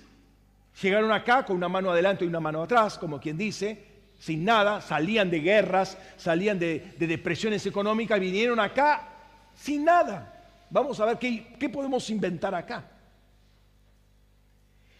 [0.82, 3.82] Llegaron acá con una mano adelante y una mano atrás, como quien dice,
[4.18, 9.14] sin nada, salían de guerras, salían de, de depresiones económicas, vinieron acá
[9.58, 10.34] sin nada.
[10.70, 12.84] Vamos a ver qué, podemos inventar acá.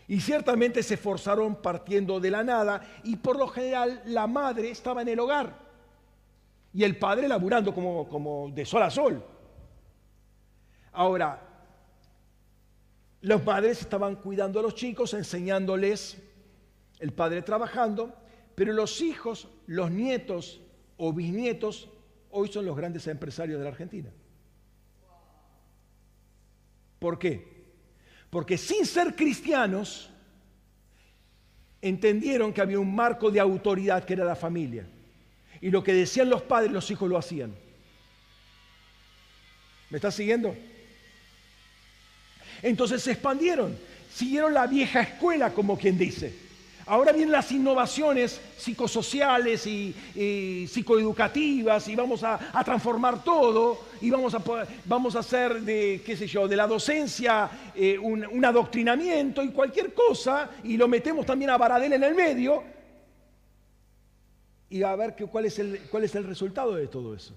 [0.06, 5.02] Y ciertamente se forzaron partiendo de la nada y por lo general la madre estaba
[5.02, 5.54] en el hogar
[6.72, 9.22] y el padre laburando como, como de sol a sol.
[10.92, 11.42] Ahora,
[13.20, 16.16] los padres estaban cuidando a los chicos, enseñándoles,
[17.00, 18.14] el padre trabajando,
[18.54, 20.60] pero los hijos, los nietos
[20.96, 21.90] o bisnietos,
[22.30, 24.10] hoy son los grandes empresarios de la Argentina.
[26.98, 27.46] ¿Por qué?
[28.30, 30.10] Porque sin ser cristianos,
[31.80, 34.86] entendieron que había un marco de autoridad que era la familia.
[35.60, 37.54] Y lo que decían los padres, los hijos lo hacían.
[39.90, 40.54] ¿Me estás siguiendo?
[42.62, 43.76] Entonces se expandieron,
[44.12, 46.47] siguieron la vieja escuela, como quien dice.
[46.88, 49.94] Ahora vienen las innovaciones psicosociales y,
[50.66, 54.42] psicoeducativas y vamos a, transformar todo y vamos a,
[54.86, 59.92] vamos a hacer de, qué sé yo, de la docencia eh, un, adoctrinamiento y cualquier
[59.92, 62.64] cosa y lo metemos también a Baradel en el medio
[64.70, 67.34] y a ver cuál, es el, cuál es el resultado de todo eso.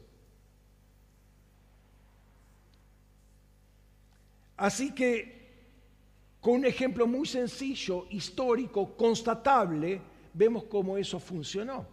[4.56, 5.41] Así que
[6.42, 10.02] con un ejemplo muy sencillo, histórico, constatable,
[10.34, 11.86] vemos cómo eso funcionó.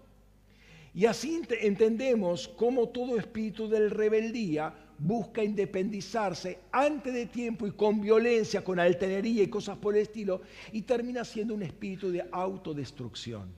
[0.94, 8.00] Y así entendemos cómo todo espíritu de rebeldía busca independizarse antes de tiempo y con
[8.00, 10.40] violencia, con altanería y cosas por el estilo,
[10.72, 13.52] y termina siendo un espíritu de autodestrucción.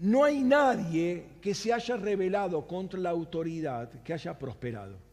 [0.00, 5.05] No hay nadie que se haya rebelado contra la autoridad que haya prosperado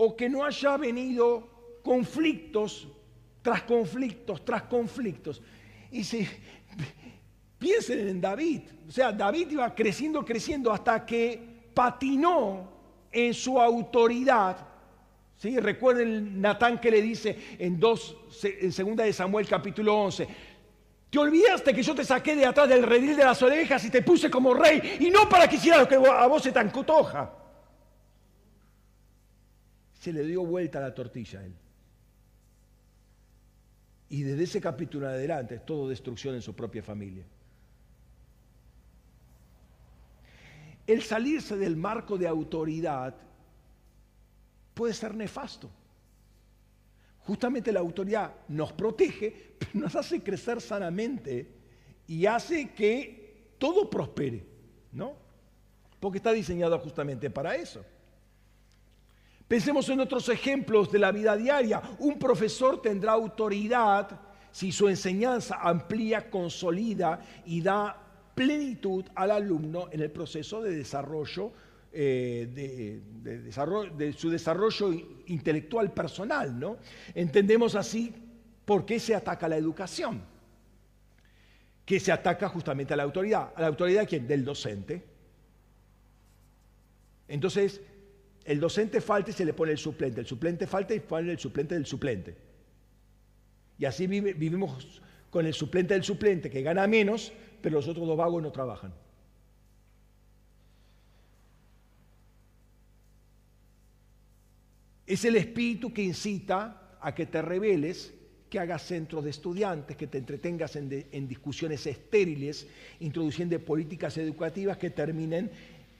[0.00, 2.86] o que no haya venido conflictos
[3.42, 5.42] tras conflictos, tras conflictos.
[5.90, 6.26] Y si
[7.58, 12.70] piensen en David, o sea, David iba creciendo, creciendo hasta que patinó
[13.10, 14.56] en su autoridad.
[15.36, 15.58] ¿Sí?
[15.58, 20.28] Recuerden Natán que le dice en, dos, en segunda de Samuel capítulo 11,
[21.10, 24.02] te olvidaste que yo te saqué de atrás del redil de las orejas y te
[24.02, 27.37] puse como rey, y no para que hicieras lo que a vos se te ancotoja
[29.98, 31.54] se le dio vuelta la tortilla a él.
[34.10, 37.24] Y desde ese capítulo en adelante es todo destrucción en su propia familia.
[40.86, 43.14] El salirse del marco de autoridad
[44.72, 45.68] puede ser nefasto.
[47.20, 51.52] Justamente la autoridad nos protege, nos hace crecer sanamente
[52.06, 54.46] y hace que todo prospere,
[54.92, 55.14] ¿no?
[56.00, 57.84] Porque está diseñado justamente para eso.
[59.48, 61.80] Pensemos en otros ejemplos de la vida diaria.
[62.00, 64.20] Un profesor tendrá autoridad
[64.52, 67.96] si su enseñanza amplía, consolida y da
[68.34, 71.52] plenitud al alumno en el proceso de desarrollo,
[71.92, 74.92] eh, de, su desarrollo
[75.26, 76.60] intelectual personal.
[76.60, 76.76] ¿no?
[77.14, 78.14] Entendemos así
[78.66, 80.20] por qué se ataca la educación,
[81.86, 83.50] que se ataca justamente a la autoridad.
[83.56, 84.28] ¿A la autoridad de quién?
[84.28, 85.04] Del docente.
[87.28, 87.80] Entonces,
[88.48, 91.38] el docente falta y se le pone el suplente, el suplente falta y pone el
[91.38, 92.34] suplente del suplente.
[93.78, 97.30] Y así vivimos con el suplente del suplente que gana menos,
[97.60, 98.94] pero los otros dos vagos no trabajan.
[105.06, 108.14] Es el espíritu que incita a que te rebeles,
[108.48, 112.66] que hagas centros de estudiantes, que te entretengas en, en discusiones estériles,
[113.00, 115.50] introduciendo políticas educativas que terminen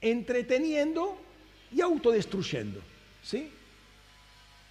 [0.01, 1.28] entreteniendo
[1.71, 2.79] y autodestruyendo.
[3.23, 3.49] ¿sí?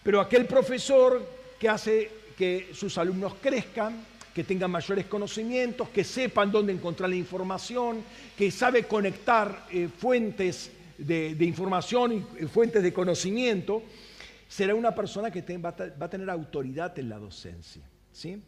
[0.03, 1.27] Pero aquel profesor
[1.59, 7.17] que hace que sus alumnos crezcan, que tengan mayores conocimientos, que sepan dónde encontrar la
[7.17, 8.05] información,
[8.37, 13.83] que sabe conectar eh, fuentes de, información y fuentes de conocimiento,
[14.47, 17.83] será una persona que va, va, a tener autoridad en la docencia.
[18.13, 18.41] ¿sí?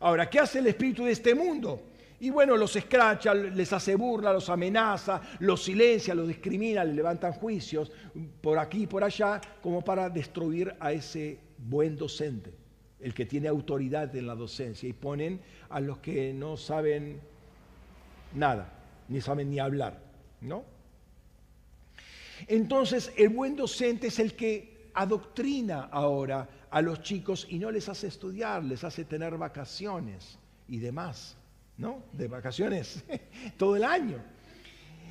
[0.00, 1.80] Ahora, ¿qué hace el espíritu de este mundo?
[2.18, 7.32] Y bueno, los escracha, les hace burla, los amenaza, los silencia, los discrimina, le levantan
[7.32, 7.92] juicios
[8.40, 12.54] por aquí y por allá, como para destruir a ese buen docente,
[13.00, 14.88] el que tiene autoridad en la docencia.
[14.88, 17.20] Y ponen a los que no saben
[18.34, 18.72] nada,
[19.08, 20.00] ni saben ni hablar,
[20.40, 20.64] ¿no?
[22.46, 27.88] Entonces, el buen docente es el que adoctrina ahora a los chicos y no les
[27.88, 30.38] hace estudiar, les hace tener vacaciones
[30.68, 31.36] y demás.
[31.78, 32.04] ¿No?
[32.12, 33.04] De vacaciones
[33.56, 34.22] todo el año.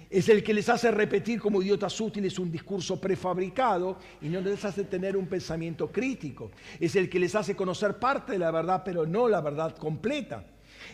[0.10, 4.64] Es el que les hace repetir como idiotas útiles un discurso prefabricado y no les
[4.64, 6.52] hace tener un pensamiento crítico.
[6.80, 10.46] Es el que les hace conocer parte de la verdad, pero no la verdad completa.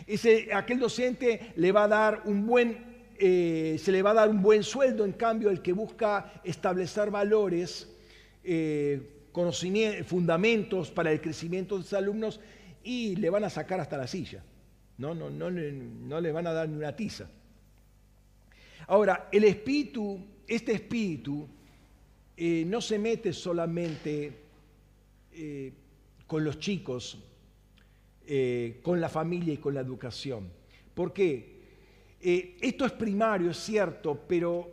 [0.06, 4.30] Ese, aquel docente le va a dar un buen, eh, se le va a dar
[4.30, 7.88] un buen sueldo, en cambio el que busca establecer valores,
[8.42, 9.08] eh,
[10.04, 12.40] fundamentos para el crecimiento de sus alumnos
[12.82, 14.42] y le van a sacar hasta la silla.
[15.02, 17.28] No, no, no, no le van a dar ni una tiza.
[18.86, 21.48] Ahora, el espíritu, este espíritu,
[22.36, 24.32] eh, no se mete solamente
[25.32, 25.72] eh,
[26.24, 27.18] con los chicos,
[28.24, 30.48] eh, con la familia y con la educación.
[30.94, 31.50] ¿Por qué?
[32.24, 34.72] esto es primario, es cierto, pero,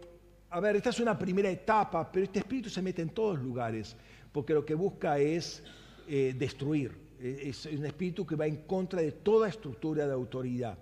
[0.52, 3.96] a ver, esta es una primera etapa, pero este espíritu se mete en todos lugares,
[4.32, 5.64] porque lo que busca es
[6.08, 10.78] destruir es un espíritu que va en contra de toda estructura de autoridad.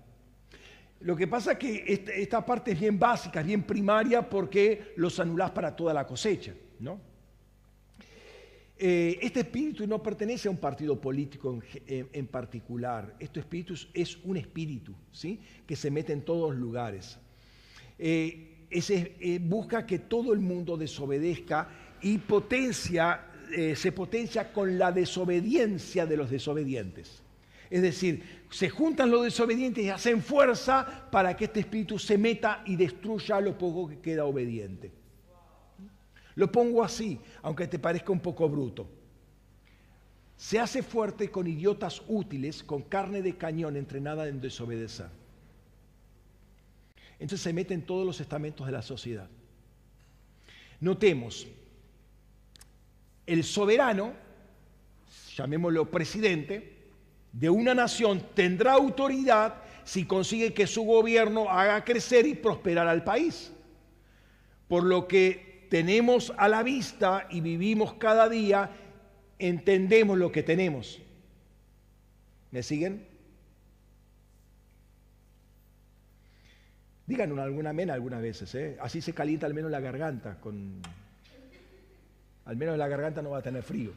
[1.01, 4.93] Lo que pasa es que este, esta, parte es bien básica, es bien primaria porque
[4.95, 6.53] los anulás para toda la cosecha.
[6.79, 6.99] ¿no?
[8.79, 13.15] Eh, este espíritu no pertenece a un partido político en, particular.
[13.19, 15.39] Este espíritu es un espíritu ¿sí?
[15.65, 17.17] que se mete en todos lugares.
[17.99, 21.69] Eh, eh, busca que todo el mundo desobedezca
[22.01, 27.21] y potencia eh, se potencia con la desobediencia de los desobedientes.
[27.69, 32.63] Es decir, se juntan los desobedientes y hacen fuerza para que este espíritu se meta
[32.65, 34.91] y destruya lo poco que queda obediente.
[36.35, 38.87] Lo pongo así, aunque te parezca un poco bruto.
[40.37, 45.09] Se hace fuerte con idiotas útiles, con carne de cañón entrenada en desobedecer.
[47.19, 49.27] Entonces se mete en todos los estamentos de la sociedad.
[50.79, 51.47] Notemos,
[53.27, 54.13] el soberano,
[55.35, 56.77] llamémoslo presidente,
[57.33, 63.03] de una nación tendrá autoridad si consigue que su gobierno haga crecer y prosperar al
[63.03, 63.51] país.
[64.67, 68.71] Por lo que tenemos a la vista y vivimos cada día,
[69.39, 70.99] entendemos lo que tenemos.
[72.51, 73.05] ¿Me siguen?
[77.05, 78.77] Digan alguna amén algunas veces, ¿eh?
[78.81, 80.81] así se calienta al menos la garganta con
[82.47, 83.91] al menos la garganta no va a tener frío.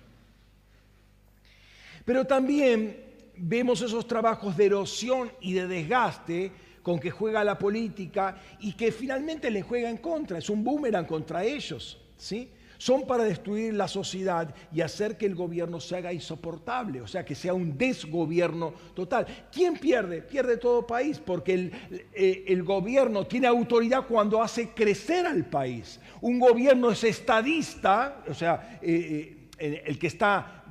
[2.05, 2.96] Pero también
[3.36, 8.90] vemos esos trabajos de erosión y de desgaste con que juega la política y que
[8.90, 12.51] finalmente le juega en contra, es un boomerang contra ellos, ¿sí?
[12.78, 17.26] Son para destruir la sociedad y hacer que el gobierno se haga insoportable, o sea,
[17.26, 19.26] que sea un desgobierno total.
[19.53, 20.22] ¿Quién pierde?
[20.22, 21.72] Pierde todo país, porque el,
[22.14, 26.01] eh, el gobierno tiene autoridad cuando hace crecer al país.
[26.23, 30.64] Un gobierno es estadista, o sea, eh, el que está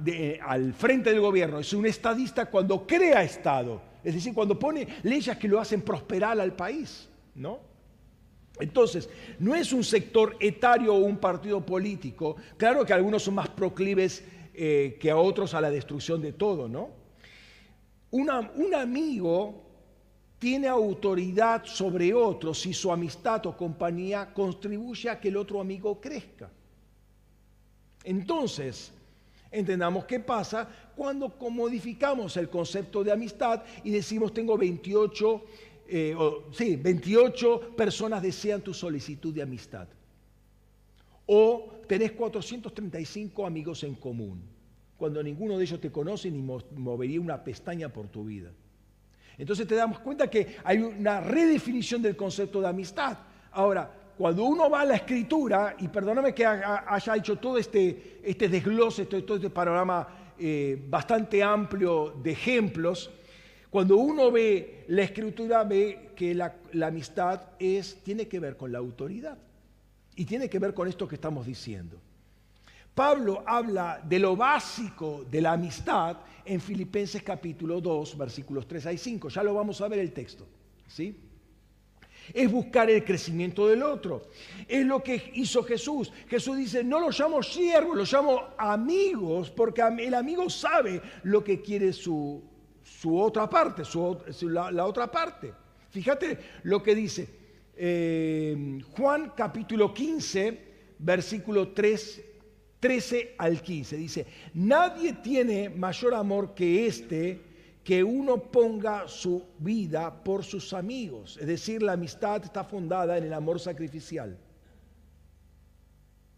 [0.45, 5.37] al frente del gobierno es un estadista cuando crea Estado, es decir, cuando pone leyes
[5.37, 7.59] que lo hacen prosperar al país, ¿no?
[8.59, 12.35] Entonces, no es un sector etario o un partido político.
[12.57, 14.23] Claro que algunos son más proclives
[14.53, 16.99] eh, que a otros a la destrucción de todo, ¿no?
[18.11, 19.68] un amigo
[20.39, 25.99] tiene autoridad sobre otro si su amistad o compañía contribuye a que el otro amigo
[25.99, 26.49] crezca.
[28.05, 28.91] Entonces,
[29.51, 35.43] entendamos qué pasa cuando modificamos el concepto de amistad y decimos tengo 28
[35.91, 36.15] eh,
[36.51, 39.87] sí, 28 personas desean tu solicitud de amistad.
[41.25, 44.39] O tenés 435 amigos en común,
[44.97, 48.51] cuando ninguno de ellos te conoce ni movería una pestaña por tu vida.
[49.39, 53.17] Entonces te damos cuenta que hay una redefinición del concepto de amistad.
[53.51, 58.49] Ahora, cuando uno va a la escritura, y perdóname que haya hecho todo este, este
[58.49, 63.09] desglose, todo, este panorama eh, bastante amplio de ejemplos,
[63.69, 66.53] cuando uno ve la escritura, ve que la,
[66.85, 69.37] amistad es, tiene que ver con la autoridad
[70.17, 72.01] y tiene que ver con esto que estamos diciendo.
[72.99, 78.97] Pablo habla de lo básico de la amistad en Filipenses capítulo 2, versículos 3 y
[78.97, 79.29] 5.
[79.29, 80.45] Ya lo vamos a ver el texto.
[80.85, 81.17] ¿sí?
[82.33, 84.23] Es buscar el crecimiento del otro.
[84.67, 86.11] Es lo que hizo Jesús.
[86.27, 91.61] Jesús dice, no los llamo siervos, los llamo amigos, porque el amigo sabe lo que
[91.61, 92.43] quiere su,
[92.83, 93.83] su otra parte,
[94.41, 95.53] la, otra parte.
[95.89, 97.29] Fíjate lo que dice
[97.77, 100.67] eh, Juan capítulo 15,
[100.99, 102.25] versículo 3,
[102.79, 103.97] 13 al 15.
[103.97, 107.41] Dice, nadie tiene mayor amor que este,
[107.83, 111.37] que uno ponga su vida por sus amigos.
[111.39, 114.37] Es decir, la amistad está fundada en el amor sacrificial.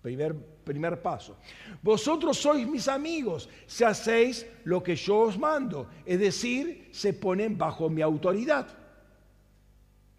[0.02, 1.38] Primer, primer paso.
[1.82, 5.90] Vosotros sois mis amigos si hacéis lo que yo os mando.
[6.06, 8.68] Es decir, se ponen bajo mi autoridad.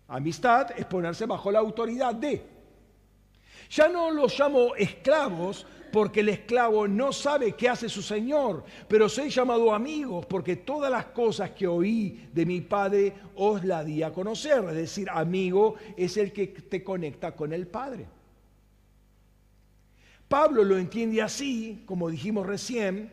[0.06, 2.46] Amistad es ponerse bajo la autoridad de.
[3.70, 9.08] Ya no los llamo esclavos porque el esclavo no sabe qué hace su Señor, pero
[9.08, 14.02] soy llamado amigos porque todas las cosas que oí de mi Padre os la di
[14.02, 14.64] a conocer.
[14.70, 18.06] Es decir, amigo es el que te conecta con el Padre.
[20.26, 23.12] Pablo lo entiende así, como dijimos recién,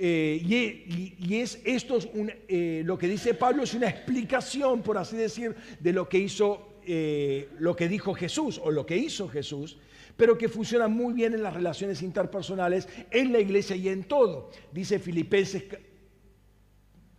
[0.00, 5.16] eh, y, es esto es eh, lo que dice Pablo es una explicación, por así
[5.16, 9.78] decir, de lo que hizo, eh, lo que dijo Jesús o lo que hizo Jesús,
[10.18, 14.50] pero que funciona muy bien en las relaciones interpersonales, en la iglesia y en todo.
[14.72, 15.62] Dice Filipenses,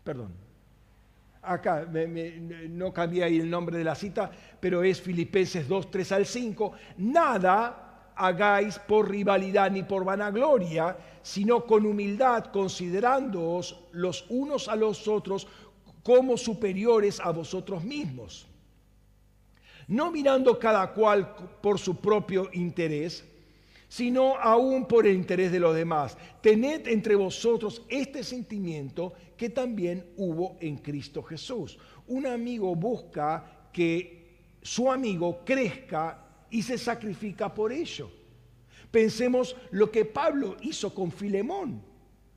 [0.04, 0.34] perdón,
[1.42, 1.88] acá
[2.70, 4.30] no cambié ahí el nombre de la cita,
[4.60, 11.66] pero es Filipenses 2, 3 al 5, nada hagáis por rivalidad ni por vanagloria, sino
[11.66, 15.48] con humildad, considerándoos los unos a los otros
[16.04, 18.49] como superiores a vosotros mismos.
[19.90, 23.26] No mirando cada cual por su propio interés,
[23.88, 26.16] sino aún por el interés de los demás.
[26.42, 31.80] Tened entre vosotros este sentimiento que también hubo en Cristo Jesús.
[32.08, 38.12] Un amigo busca que su amigo crezca y se sacrifica por ello.
[38.92, 41.82] Pensemos lo que Pablo hizo con Filemón.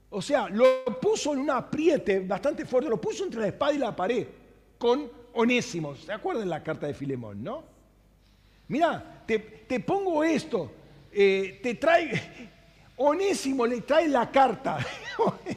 [0.09, 3.79] O sea, lo puso en un apriete bastante fuerte, lo puso entre la espada y
[3.79, 4.27] la pared
[5.35, 5.97] Onésimo.
[5.97, 7.65] ¿Se acuerdan la carta de Filemón, no?
[8.69, 10.71] Mira, te, pongo esto,
[11.13, 12.59] eh, te trae,
[12.97, 14.79] Onésimo le trae la carta,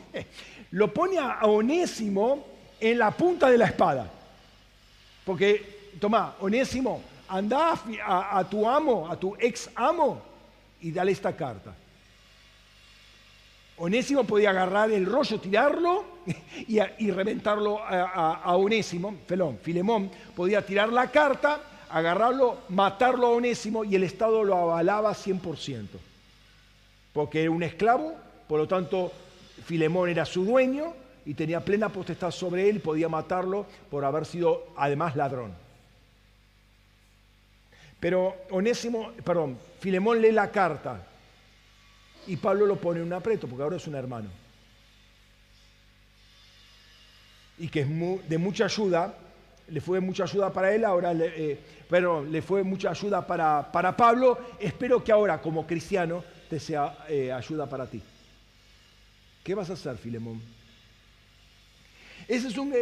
[0.71, 2.45] lo pone a Onésimo
[2.79, 4.11] en la punta de la espada.
[5.23, 10.21] Porque, toma, Onésimo, anda a, tu amo, a tu ex amo,
[10.81, 11.73] y dale esta carta.
[13.77, 16.05] Onésimo podía agarrar el rollo, tirarlo
[16.67, 23.95] y, reventarlo a, Onésimo, pelón, Filemón podía tirar la carta, agarrarlo, matarlo a Onésimo y
[23.95, 25.87] el Estado lo avalaba 100%.
[27.11, 28.13] Porque era un esclavo,
[28.47, 29.11] por lo tanto
[29.65, 30.93] Filemón era su dueño
[31.25, 35.51] y tenía plena potestad sobre él podía matarlo por haber sido además ladrón.
[37.99, 41.07] Pero Onésimo, perdón, Filemón lee la carta
[42.27, 44.29] y Pablo lo pone en un aprieto porque ahora es un hermano.
[47.57, 49.17] Y que es de mucha ayuda,
[49.69, 51.59] le fue mucha ayuda para él, ahora le, eh,
[51.89, 54.37] pero le fue mucha ayuda para, para, Pablo.
[54.59, 58.01] Espero que ahora como cristiano te sea eh, ayuda para ti.
[59.43, 60.41] ¿Qué vas a hacer, Filemón?
[62.27, 62.73] Ese es un,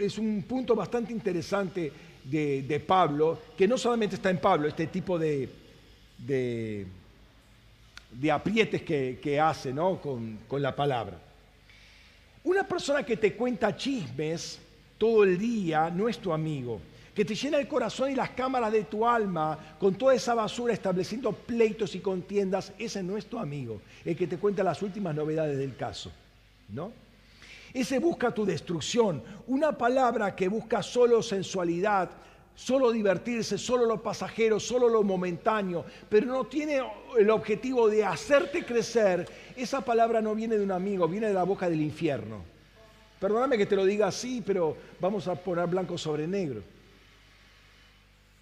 [0.00, 1.92] es un punto bastante interesante
[2.30, 5.48] de, Pablo, que no solamente está en Pablo, este tipo de,
[6.18, 6.86] de,
[8.20, 10.00] de aprietes que, hace ¿no?
[10.00, 11.18] con, con la palabra.
[12.44, 14.58] Una persona que te cuenta chismes
[14.98, 16.80] todo el día no es tu amigo
[17.16, 20.74] que te llena el corazón y las cámaras de tu alma con toda esa basura
[20.74, 25.14] estableciendo pleitos y contiendas, ese no es tu amigo, el que te cuenta las últimas
[25.14, 26.12] novedades del caso,
[26.68, 26.92] ¿no?
[27.72, 32.10] Ese busca tu destrucción, una palabra que busca solo sensualidad,
[32.56, 36.80] solo divertirse, solo lo pasajero, solo lo momentáneo, pero no tiene
[37.16, 41.44] el objetivo de hacerte crecer, esa palabra no viene de un amigo, viene de la
[41.44, 42.42] boca del infierno.
[43.20, 46.62] Perdóname que te lo diga así, pero vamos a poner blanco sobre negro.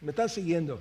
[0.01, 0.81] ¿Me están siguiendo?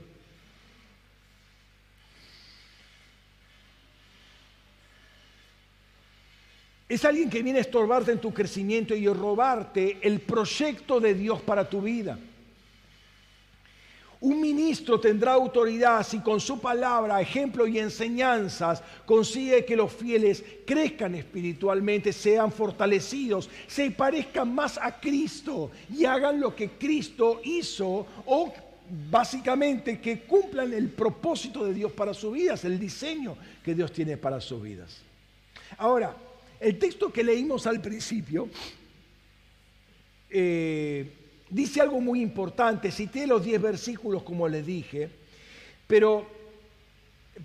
[6.87, 11.15] Es alguien que viene a estorbarte en tu crecimiento y a robarte el proyecto de
[11.15, 12.19] Dios para tu vida.
[14.23, 20.41] Un ministro tendrá autoridad si con su palabra, ejemplo y enseñanzas consigue que los fieles
[20.65, 28.07] crezcan espiritualmente, sean fortalecidos, se parezcan más a Cristo y hagan lo que Cristo hizo
[28.25, 28.53] o
[29.11, 34.15] básicamente que cumplan el propósito de Dios para sus vidas, el diseño que Dios tiene
[34.15, 35.01] para sus vidas.
[35.77, 36.15] Ahora,
[36.61, 38.47] el texto que leímos al principio
[40.29, 41.11] eh,
[41.53, 42.91] dice algo muy importante.
[42.91, 45.09] Cité los 10 versículos como les dije,
[45.87, 46.25] pero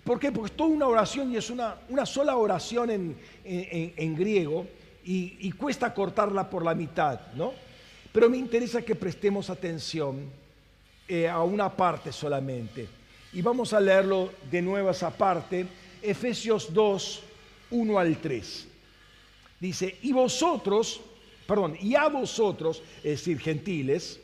[0.03, 0.33] ¿por qué?
[0.33, 2.91] Porque es toda una oración y es una, una sola oración
[3.45, 4.67] en, griego
[5.05, 7.53] y, y cuesta cortarla por la mitad, ¿no?
[8.13, 10.31] Pero me interesa que prestemos atención
[11.07, 12.89] eh, a una parte solamente.
[13.33, 15.67] Y vamos a leerlo de nuevo esa parte,
[16.03, 17.23] Efesios 2,
[17.71, 18.69] 1 al 3.
[19.61, 21.01] Dice, y vosotros,
[21.49, 24.21] perdón, y a vosotros, es decir, gentiles,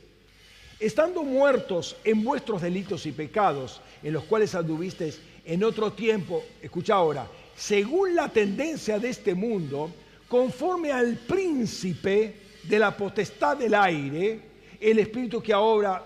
[0.78, 6.96] estando muertos en vuestros delitos y pecados, en los cuales anduvisteis en otro tiempo, escucha
[6.96, 9.90] ahora, según la tendencia de este mundo,
[10.28, 14.40] conforme al príncipe de la potestad del aire,
[14.78, 16.04] el espíritu que ahora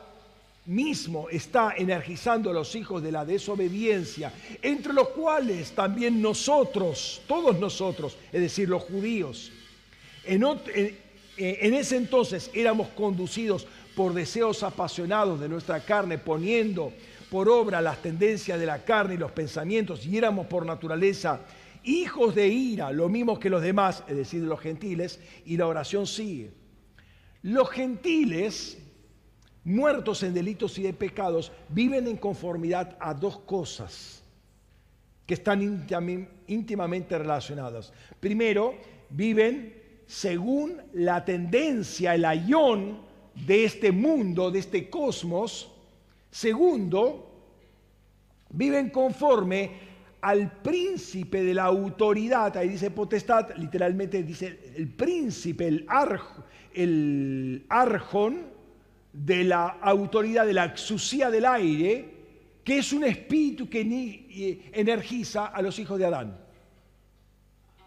[0.66, 7.58] mismo está energizando a los hijos de la desobediencia, entre los cuales también nosotros, todos
[7.58, 9.50] nosotros, es decir, los judíos,
[10.24, 10.44] en,
[11.38, 16.92] en, ese entonces éramos conducidos por deseos apasionados de nuestra carne, poniendo
[17.30, 21.40] por obra las tendencias de la carne y los pensamientos, y éramos por naturaleza
[21.84, 26.06] hijos de ira, lo mismo que los demás, es decir, los gentiles, y la oración
[26.06, 26.50] sigue.
[27.42, 28.78] Los gentiles
[29.68, 34.22] muertos en delitos y de pecados, viven en conformidad a dos cosas
[35.26, 35.86] que están
[36.46, 37.92] íntimamente relacionadas.
[38.18, 38.74] Primero,
[39.10, 39.74] viven
[40.08, 42.98] según la tendencia, el ayón
[43.34, 45.70] de este mundo, de este cosmos.
[46.30, 47.30] Segundo,
[48.50, 49.86] viven conforme
[50.22, 55.86] al príncipe de la autoridad, ahí dice potestad, literalmente dice el príncipe, el,
[57.68, 58.58] arjón,
[59.12, 62.16] de la autoridad de la exusía del aire,
[62.64, 66.38] que es un espíritu que eh, energiza a los hijos de Adán,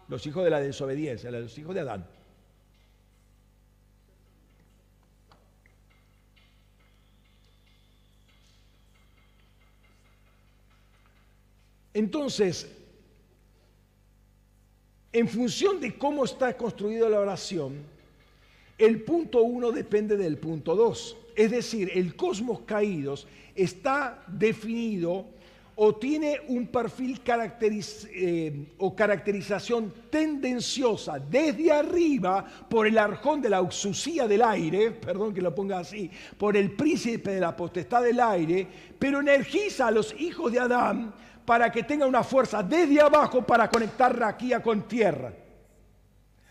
[0.08, 2.06] los hijos de la desobediencia, a los hijos de Adán.
[11.94, 12.68] Entonces,
[15.12, 17.74] en función de cómo está construida la oración,
[18.78, 21.16] el punto uno depende del punto dos.
[21.36, 25.26] Es decir, el cosmos caídos está definido
[25.74, 33.58] o tiene un perfil eh, o caracterización tendenciosa desde arriba por el arjón de la
[33.58, 38.20] auxusía del aire, perdón que lo ponga así, por el príncipe de la potestad del
[38.20, 38.66] aire,
[38.98, 41.14] pero energiza a los hijos de Adán
[41.44, 45.32] para que tengan una fuerza desde abajo para conectar raquía con tierra,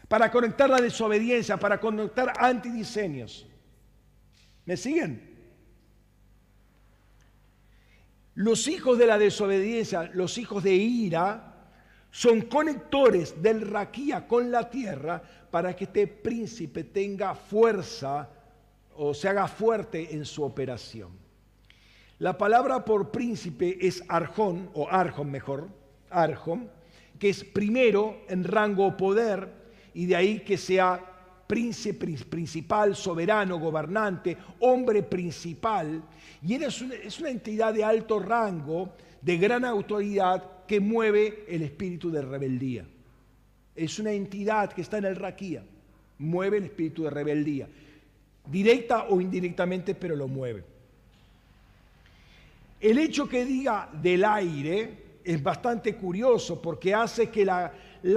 [0.07, 3.47] para conectar la desobediencia, para conectar antidiseños.
[4.65, 5.31] ¿Me siguen?
[8.35, 11.51] Los hijos de la desobediencia, los hijos de ira,
[12.11, 18.29] son conectores del raquía con la tierra para que este príncipe tenga fuerza
[18.95, 21.20] o se haga fuerte en su operación.
[22.21, 25.69] La palabra por príncipe es arjón, o arjón mejor,
[26.11, 26.69] arjón,
[27.17, 29.49] que es primero en rango poder,
[29.95, 31.03] y de ahí que sea
[31.47, 36.03] príncipe principal, soberano, gobernante, hombre principal,
[36.43, 42.21] y es una, entidad de alto rango, de gran autoridad, que mueve el espíritu de
[42.21, 42.85] rebeldía.
[43.75, 45.63] Es una entidad que está en el raquía,
[46.19, 47.67] mueve el espíritu de rebeldía,
[48.45, 50.70] directa o indirectamente, pero lo mueve.
[52.81, 57.71] El hecho que diga del aire es bastante curioso porque hace que la,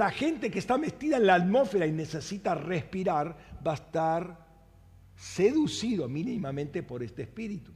[0.09, 4.45] gente que está metida en la atmósfera y necesita respirar va a estar
[5.15, 7.71] seducido mínimamente por este espíritu.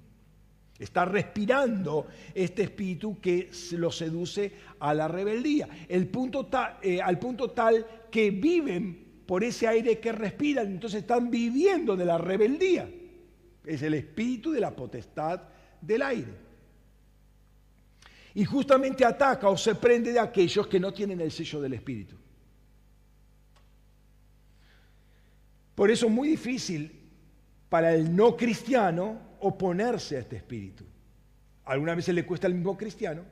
[0.79, 5.69] Está respirando este espíritu que lo seduce a la rebeldía.
[5.87, 12.05] Eh, al punto tal que viven por ese aire que respiran, entonces están viviendo de
[12.05, 12.89] la rebeldía.
[13.63, 15.43] Es el espíritu de la potestad
[15.81, 16.48] del aire.
[18.35, 22.15] Y justamente ataca o se prende de aquellos que no tienen el sello del espíritu.
[25.75, 26.91] Por eso es muy difícil
[27.69, 30.83] para el no cristiano oponerse a este espíritu.
[31.65, 33.23] Algunas veces le cuesta al mismo cristiano.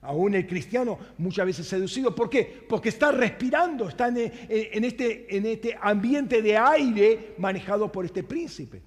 [0.00, 2.14] Aún el cristiano muchas veces seducido.
[2.14, 2.64] ¿Por qué?
[2.68, 8.82] Porque está respirando, está en, este, en este ambiente de aire manejado por este príncipe.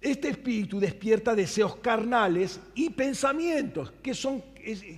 [0.00, 3.92] Este espíritu despierta deseos carnales y pensamientos.
[4.02, 4.42] ¿Qué son,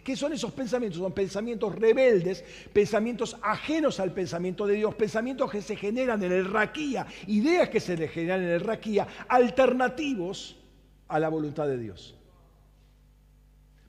[0.05, 1.01] ¿Qué son esos pensamientos?
[1.01, 6.45] Son pensamientos rebeldes, pensamientos ajenos al pensamiento de Dios, pensamientos que se generan en el
[6.45, 10.57] raquía, ideas que se generan en el raquía, alternativos
[11.09, 12.15] a la voluntad de Dios.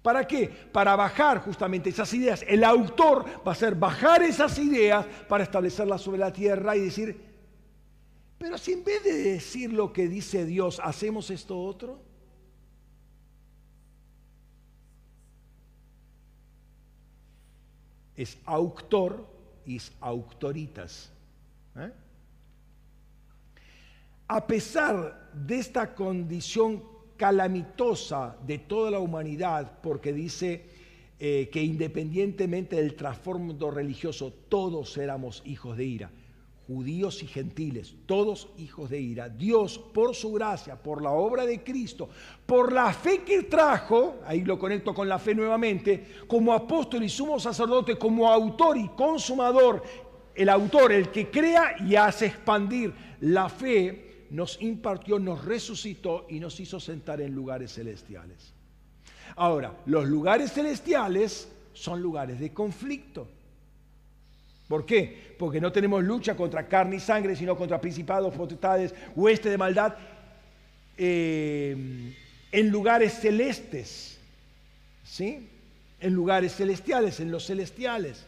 [0.02, 0.50] ¿Para qué?
[0.50, 2.44] Para bajar justamente esas ideas.
[2.48, 7.33] El autor va a hacer bajar esas ideas para establecerlas sobre la tierra y decir,
[8.44, 12.02] pero si en vez de decir lo que dice Dios, hacemos esto otro.
[18.18, 19.26] Es autor
[19.66, 21.10] y es autoritas.
[21.78, 21.94] ¿eh?
[24.28, 26.84] A pesar de esta condición
[27.16, 30.66] calamitosa de toda la humanidad, porque dice
[31.18, 36.12] eh, que independientemente del trasfondo religioso, todos éramos hijos de ira
[36.68, 41.62] judíos y gentiles, todos hijos de ira, Dios por su gracia, por la obra de
[41.64, 42.10] Cristo,
[42.46, 47.10] por la fe que trajo, ahí lo conecto con la fe nuevamente, como apóstol y
[47.10, 49.84] sumo sacerdote, como autor y consumador,
[50.34, 56.40] el autor, el que crea y hace expandir la fe, nos impartió, nos resucitó y
[56.40, 58.54] nos hizo sentar en lugares celestiales.
[59.36, 63.28] Ahora, los lugares celestiales son lugares de conflicto.
[64.68, 65.33] ¿Por qué?
[65.44, 69.94] Porque no tenemos lucha contra carne y sangre, sino contra principados, potestades, hueste de maldad
[70.98, 71.76] eh,
[72.50, 74.20] en lugares celestes,
[75.04, 75.50] ¿sí?
[76.00, 78.24] En lugares celestiales, en los celestiales.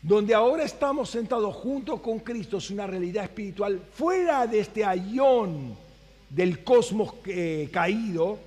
[0.00, 5.76] Donde ahora estamos sentados junto con Cristo es una realidad espiritual fuera de este ayón
[6.30, 8.38] del cosmos eh, caído,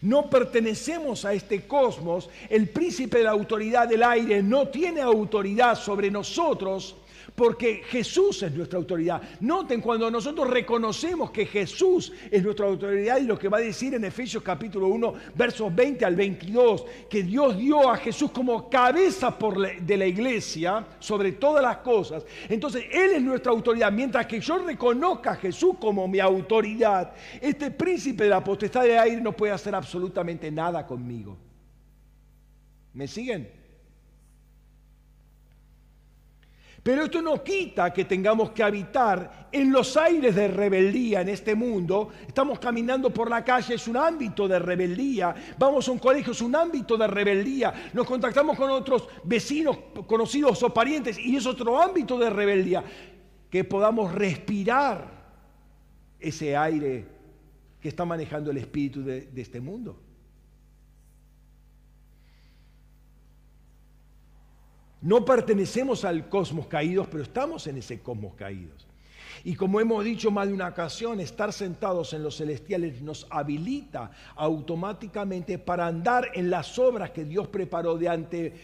[0.00, 2.28] no pertenecemos a este cosmos.
[2.50, 6.96] El príncipe de la autoridad del aire no tiene autoridad sobre nosotros
[7.34, 9.22] porque Jesús es nuestra autoridad.
[9.40, 13.94] Noten cuando nosotros reconocemos que Jesús es nuestra autoridad y lo que va a decir
[13.94, 19.36] en Efesios capítulo 1, versos 20 al 22, que Dios dio a Jesús como cabeza
[19.80, 22.24] de la iglesia sobre todas las cosas.
[22.48, 23.90] Entonces Él es nuestra autoridad.
[23.90, 28.98] Mientras que yo reconozca a Jesús como mi autoridad, este príncipe de la potestad de
[28.98, 31.38] aire no puede hacer absolutamente nada conmigo.
[32.92, 33.61] ¿Me siguen?
[36.82, 41.54] Pero esto no quita que tengamos que habitar en los aires de rebeldía en este
[41.54, 42.08] mundo.
[42.26, 45.32] Estamos caminando por la calle, es un ámbito de rebeldía.
[45.58, 47.90] Vamos a un colegio, es un ámbito de rebeldía.
[47.92, 49.78] Nos contactamos con otros vecinos,
[50.08, 52.82] conocidos o parientes y es otro ámbito de rebeldía.
[53.48, 55.22] Que podamos respirar
[56.18, 57.06] ese aire
[57.80, 60.00] que está manejando el espíritu de, de este mundo.
[65.02, 68.86] No pertenecemos al cosmos caídos, pero estamos en ese cosmos caídos.
[69.44, 74.12] Y como hemos dicho más de una ocasión, estar sentados en los celestiales nos habilita
[74.36, 78.54] automáticamente para andar en las obras que Dios preparó de, ante,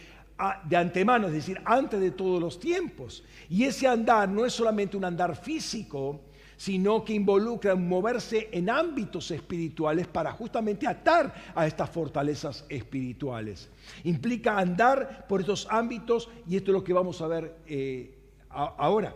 [0.63, 3.23] de antemano, es decir, antes de todos los tiempos.
[3.49, 6.21] Y ese andar no es solamente un andar físico,
[6.59, 13.69] sino que involucra moverse en ámbitos espirituales para justamente atar a estas fortalezas espirituales.
[14.03, 18.13] Implica andar por estos ámbitos y esto es lo que vamos a ver eh,
[18.49, 19.15] ahora.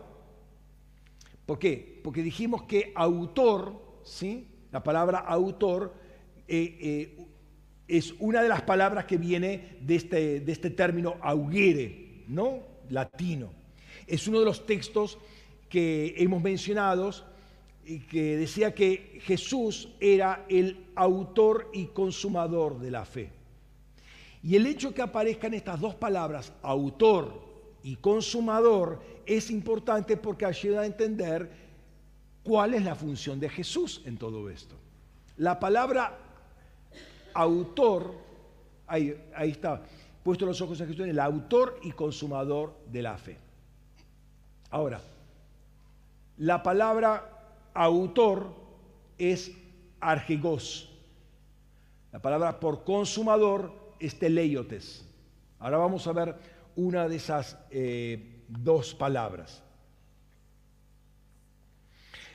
[1.44, 2.00] ¿Por qué?
[2.02, 3.74] Porque dijimos que autor,
[4.04, 4.48] ¿sí?
[4.72, 5.92] la palabra autor,
[6.48, 7.26] eh, eh,
[7.86, 12.60] es una de las palabras que viene de este, de este término augere, ¿no?
[12.88, 13.50] Latino.
[14.06, 15.18] Es uno de los textos
[15.68, 17.33] que hemos mencionado
[17.84, 23.30] que decía que Jesús era el autor y consumador de la fe.
[24.42, 27.42] Y el hecho que aparezcan estas dos palabras, autor
[27.82, 31.50] y consumador, es importante porque ayuda a entender
[32.42, 34.74] cuál es la función de Jesús en todo esto.
[35.38, 36.18] La palabra
[37.32, 38.14] autor,
[38.86, 39.82] ahí, ahí está,
[40.22, 43.38] puesto los ojos en Jesús, el autor y consumador de la fe.
[44.70, 45.00] Ahora,
[46.38, 47.33] la palabra
[47.74, 48.54] autor
[49.18, 49.52] es
[50.00, 50.90] argigos.
[52.12, 55.04] La palabra por consumador es teleiotes.
[55.58, 56.36] Ahora vamos a ver
[56.76, 59.62] una de esas eh, dos palabras.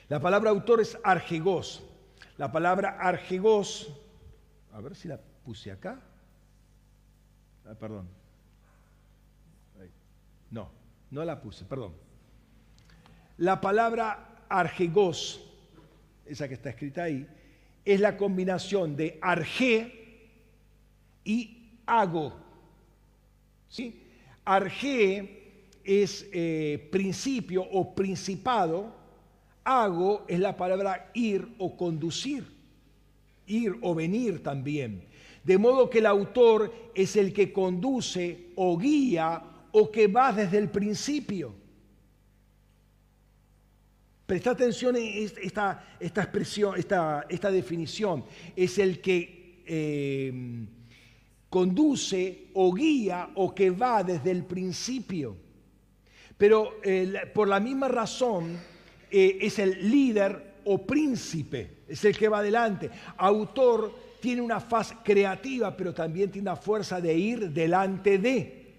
[0.09, 1.83] La palabra autor es argigos.
[2.37, 3.93] La palabra argigos,
[4.73, 5.99] a ver si la puse acá.
[7.65, 8.07] Ah, perdón.
[10.51, 10.71] No,
[11.11, 11.93] no la puse, perdón.
[13.37, 15.41] La palabra argigos,
[16.25, 17.25] esa que está escrita ahí,
[17.85, 20.27] es la combinación de arge
[21.23, 22.33] y hago.
[23.69, 24.03] ¿Sí?
[24.43, 25.39] Arge
[25.83, 28.93] es eh, principio o principado,
[29.63, 32.45] hago es la palabra ir o conducir,
[33.47, 35.03] ir o venir también.
[35.43, 39.41] De modo que el autor es el que conduce o guía
[39.71, 41.58] o que va desde el principio.
[44.29, 48.25] Presta atención a esta, esta expresión, esta, esta, definición.
[48.55, 50.31] Es el que eh,
[51.49, 55.35] conduce o guía o que va desde el principio.
[56.37, 58.55] Pero eh, por la misma razón
[59.09, 62.91] eh, es el líder o príncipe, es el que va adelante.
[63.17, 68.75] Autor tiene una faz creativa, pero también tiene una fuerza de ir delante de.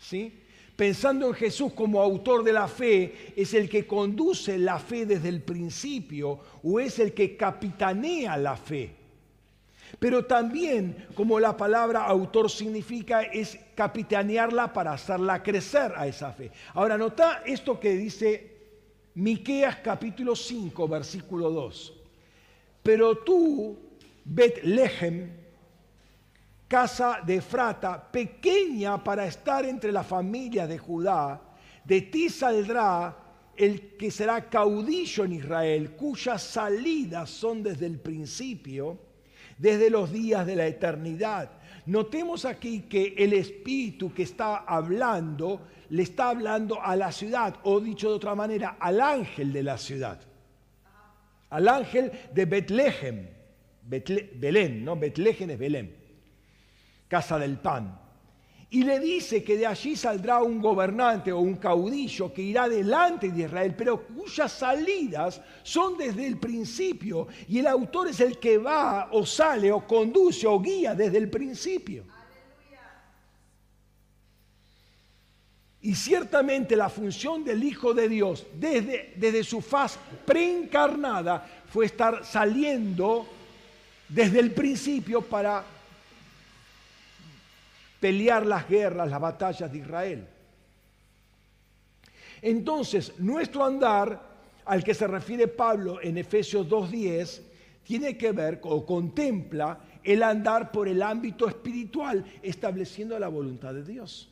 [0.00, 0.41] ¿Sí?
[0.82, 5.28] Pensando en Jesús como autor de la fe, es el que conduce la fe desde
[5.28, 8.92] el principio o es el que capitanea la fe.
[10.00, 16.50] Pero también, como la palabra autor significa, es capitanearla para hacerla crecer a esa fe.
[16.74, 18.50] Ahora, nota esto que dice
[19.14, 21.92] Miqueas capítulo 5, versículo 2.
[22.82, 23.78] Pero tú,
[24.24, 25.41] Betlehem,
[26.72, 31.38] casa de Frata, pequeña para estar entre la familia de Judá,
[31.84, 33.14] de ti saldrá
[33.54, 38.98] el que será caudillo en Israel, cuyas salidas son desde el principio,
[39.58, 41.50] desde los días de la eternidad.
[41.84, 45.60] Notemos aquí que el espíritu que está hablando
[45.90, 49.76] le está hablando a la ciudad, o dicho de otra manera, al ángel de la
[49.76, 50.22] ciudad,
[51.50, 53.28] al ángel de Betlehem,
[53.82, 54.96] Belén, ¿no?
[54.96, 56.01] Betlehem es Belén
[57.12, 57.94] casa del pan.
[58.70, 63.30] Y le dice que de allí saldrá un gobernante o un caudillo que irá delante
[63.30, 67.28] de Israel, pero cuyas salidas son desde el principio.
[67.48, 71.28] Y el autor es el que va o sale o conduce o guía desde el
[71.28, 72.04] principio.
[75.82, 82.24] Y ciertamente la función del Hijo de Dios desde, desde su faz preencarnada fue estar
[82.24, 83.26] saliendo
[84.08, 85.62] desde el principio para
[88.02, 90.26] pelear las guerras, las batallas de Israel.
[92.42, 94.20] Entonces, nuestro andar,
[94.64, 97.42] al que se refiere Pablo en Efesios 2.10,
[97.84, 103.84] tiene que ver o contempla el andar por el ámbito espiritual, estableciendo la voluntad de
[103.84, 104.28] Dios.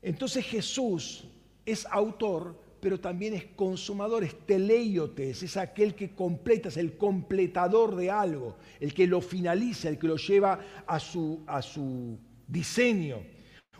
[0.00, 1.24] Entonces Jesús
[1.66, 7.96] es autor pero también es consumador, es teleiotes, es aquel que completa, es el completador
[7.96, 13.18] de algo, el que lo finaliza, el que lo lleva a su, a su diseño.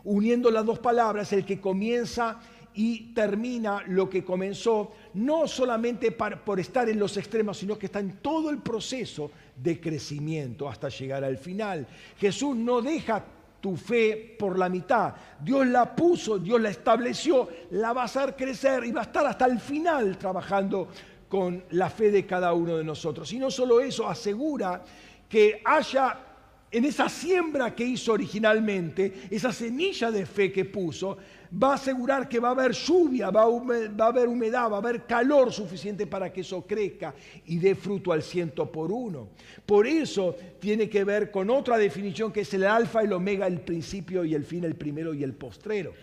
[0.03, 2.39] Uniendo las dos palabras, el que comienza
[2.73, 7.99] y termina lo que comenzó, no solamente por estar en los extremos, sino que está
[7.99, 11.87] en todo el proceso de crecimiento hasta llegar al final.
[12.17, 13.25] Jesús no deja
[13.59, 15.13] tu fe por la mitad.
[15.39, 19.25] Dios la puso, Dios la estableció, la va a hacer crecer y va a estar
[19.25, 20.87] hasta el final trabajando
[21.27, 23.31] con la fe de cada uno de nosotros.
[23.33, 24.83] Y no solo eso, asegura
[25.27, 26.28] que haya
[26.71, 31.17] en esa siembra que hizo originalmente, esa semilla de fe que puso,
[31.51, 35.05] va a asegurar que va a haber lluvia, va a, haber humedad, va a haber
[35.05, 37.15] calor suficiente para que eso crezca
[37.47, 39.29] y dé fruto al ciento por uno.
[39.65, 43.47] Por eso tiene que ver con otra definición que es el alfa y el omega,
[43.47, 45.93] el principio y el fin, el primero y el postrero.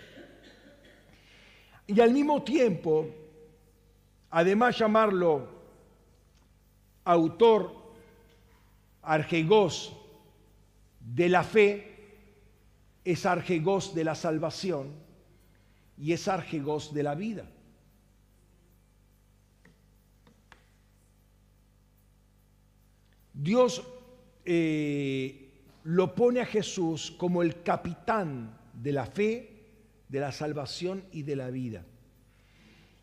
[1.87, 3.07] Y al mismo tiempo,
[4.31, 5.49] además llamarlo
[7.05, 7.73] autor,
[9.03, 9.96] argegos,
[11.15, 11.95] de la fe
[13.05, 14.93] es argegos de la salvación
[15.97, 17.49] y es argegos de la vida.
[23.33, 23.87] Dios
[24.45, 25.51] eh,
[25.85, 29.51] lo pone a Jesús como el capitán de la fe,
[30.09, 31.85] de la salvación y de la vida.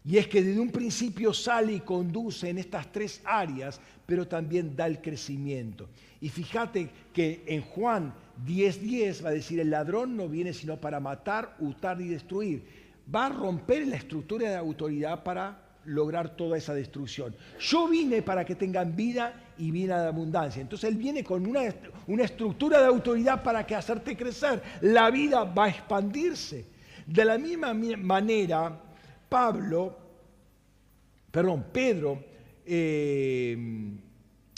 [0.06, 4.76] Y es que desde un principio sale y conduce en estas tres áreas, pero también
[4.76, 5.88] da el crecimiento.
[6.20, 8.14] Y fíjate que en Juan
[8.46, 12.64] 10:10 va a decir, el ladrón no viene sino para matar, hurtar y destruir.
[13.14, 17.36] Va a romper la estructura de autoridad para lograr toda esa destrucción.
[17.60, 20.62] Yo vine para que tengan vida y vida de abundancia.
[20.62, 21.62] Entonces Él viene con una,
[22.08, 24.62] una estructura de autoridad para que hacerte crecer.
[24.82, 26.66] La vida va a expandirse.
[27.06, 28.80] De la misma manera,
[29.34, 29.98] Pablo,
[31.32, 32.24] perdón, Pedro,
[32.64, 33.58] eh,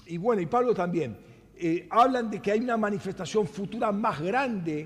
[0.05, 1.17] y bueno, y Pablo también,
[1.55, 4.85] eh, hablan de que hay una manifestación futura más grande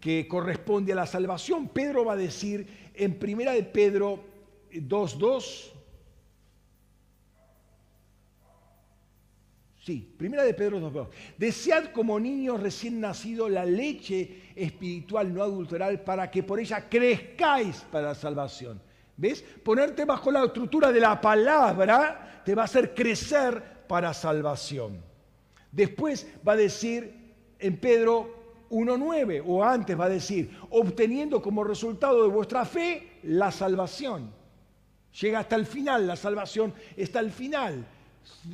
[0.00, 1.66] que corresponde a la salvación.
[1.70, 4.22] Pedro va a decir en primera de Pedro
[4.70, 5.72] 2.2,
[9.80, 11.08] Sí, primera de Pedro 2.2.
[11.36, 17.80] Desead como niños recién nacidos la leche espiritual no adulteral para que por ella crezcáis
[17.90, 18.80] para la salvación.
[19.16, 19.42] ¿Ves?
[19.42, 25.00] Ponerte bajo la estructura de la palabra te va a hacer crecer para salvación.
[25.70, 32.22] Después va a decir en Pedro 1.9, o antes va a decir, obteniendo como resultado
[32.22, 34.30] de vuestra fe la salvación.
[35.20, 37.86] Llega hasta el final, la salvación está al final.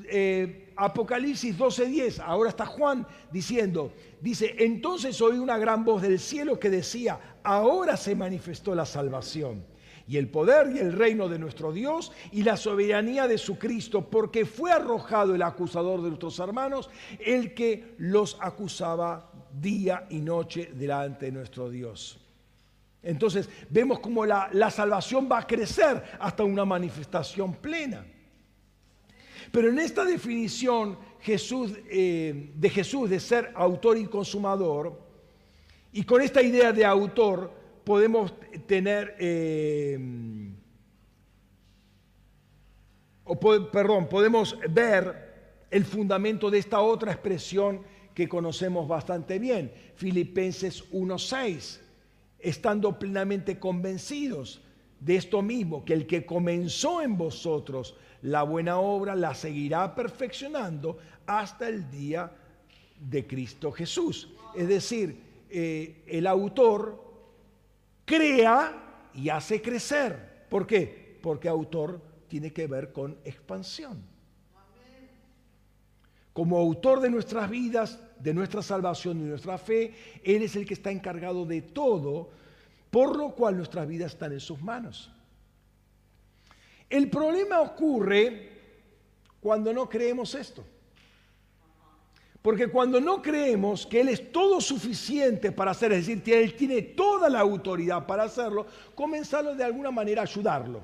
[0.04, 6.58] Eh, Apocalipsis 12:10, ahora está Juan diciendo, dice, entonces oí una gran voz del cielo
[6.58, 9.69] que decía, ahora se manifestó la salvación
[10.10, 14.10] y el poder y el reino de nuestro Dios y la soberanía de su Cristo,
[14.10, 16.90] porque fue arrojado el acusador de nuestros hermanos,
[17.20, 22.18] el que los acusaba día y noche delante de nuestro Dios.
[23.04, 28.04] Entonces vemos como la, la salvación va a crecer hasta una manifestación plena.
[29.52, 35.08] Pero en esta definición eh, de Jesús de ser autor y consumador,
[35.92, 38.34] y con esta idea de autor podemos
[38.66, 39.98] tener, eh,
[43.24, 45.30] o perdón, podemos ver
[45.70, 47.82] el fundamento de esta otra expresión
[48.14, 51.80] que conocemos bastante bien, Filipenses 1.6,
[52.38, 54.62] estando plenamente convencidos
[54.98, 60.98] de esto mismo, que el que comenzó en vosotros la buena obra la seguirá perfeccionando
[61.26, 62.30] hasta el día
[63.00, 64.28] de Cristo Jesús.
[64.54, 67.09] Es decir, eh, el autor
[68.04, 70.46] crea y hace crecer.
[70.48, 71.18] ¿Por qué?
[71.22, 74.02] Porque autor tiene que ver con expansión.
[76.32, 80.74] Como autor de nuestras vidas, de nuestra salvación y nuestra fe, Él es el que
[80.74, 82.30] está encargado de todo,
[82.90, 85.10] por lo cual nuestras vidas están en sus manos.
[86.88, 88.50] El problema ocurre
[89.40, 90.64] cuando no creemos esto.
[92.42, 96.54] Porque cuando no creemos que Él es todo suficiente para hacer, es decir, que Él
[96.54, 100.80] tiene toda la autoridad para hacerlo, comenzamos de alguna manera a ayudarlo.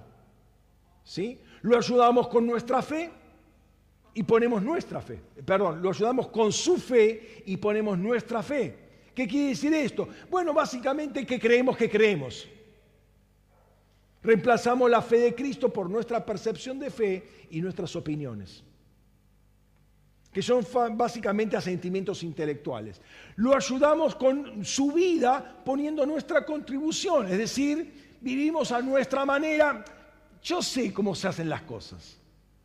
[1.03, 1.39] ¿Sí?
[1.63, 3.11] Lo ayudamos con nuestra fe
[4.13, 5.21] y ponemos nuestra fe.
[5.45, 8.87] Perdón, lo ayudamos con su fe y ponemos nuestra fe.
[9.15, 10.09] ¿Qué quiere decir esto?
[10.29, 12.47] Bueno, básicamente que creemos que creemos.
[14.23, 18.63] Reemplazamos la fe de Cristo por nuestra percepción de fe y nuestras opiniones,
[20.37, 20.67] que son
[20.99, 23.01] básicamente asentimientos intelectuales.
[23.37, 29.83] Lo ayudamos con su vida poniendo nuestra contribución, es decir, vivimos a nuestra manera.
[30.43, 32.19] Yo sé cómo se hacen las cosas.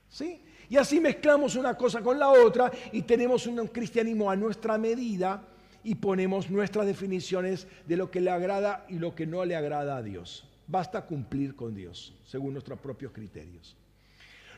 [0.09, 0.41] ¿Sí?
[0.67, 5.41] Y así mezclamos una cosa con la otra y tenemos un cristianismo a nuestra medida
[5.81, 9.95] y ponemos nuestras definiciones de lo que le agrada y lo que no le agrada
[9.95, 10.43] a Dios.
[10.67, 13.77] Basta cumplir con Dios, según nuestros propios criterios.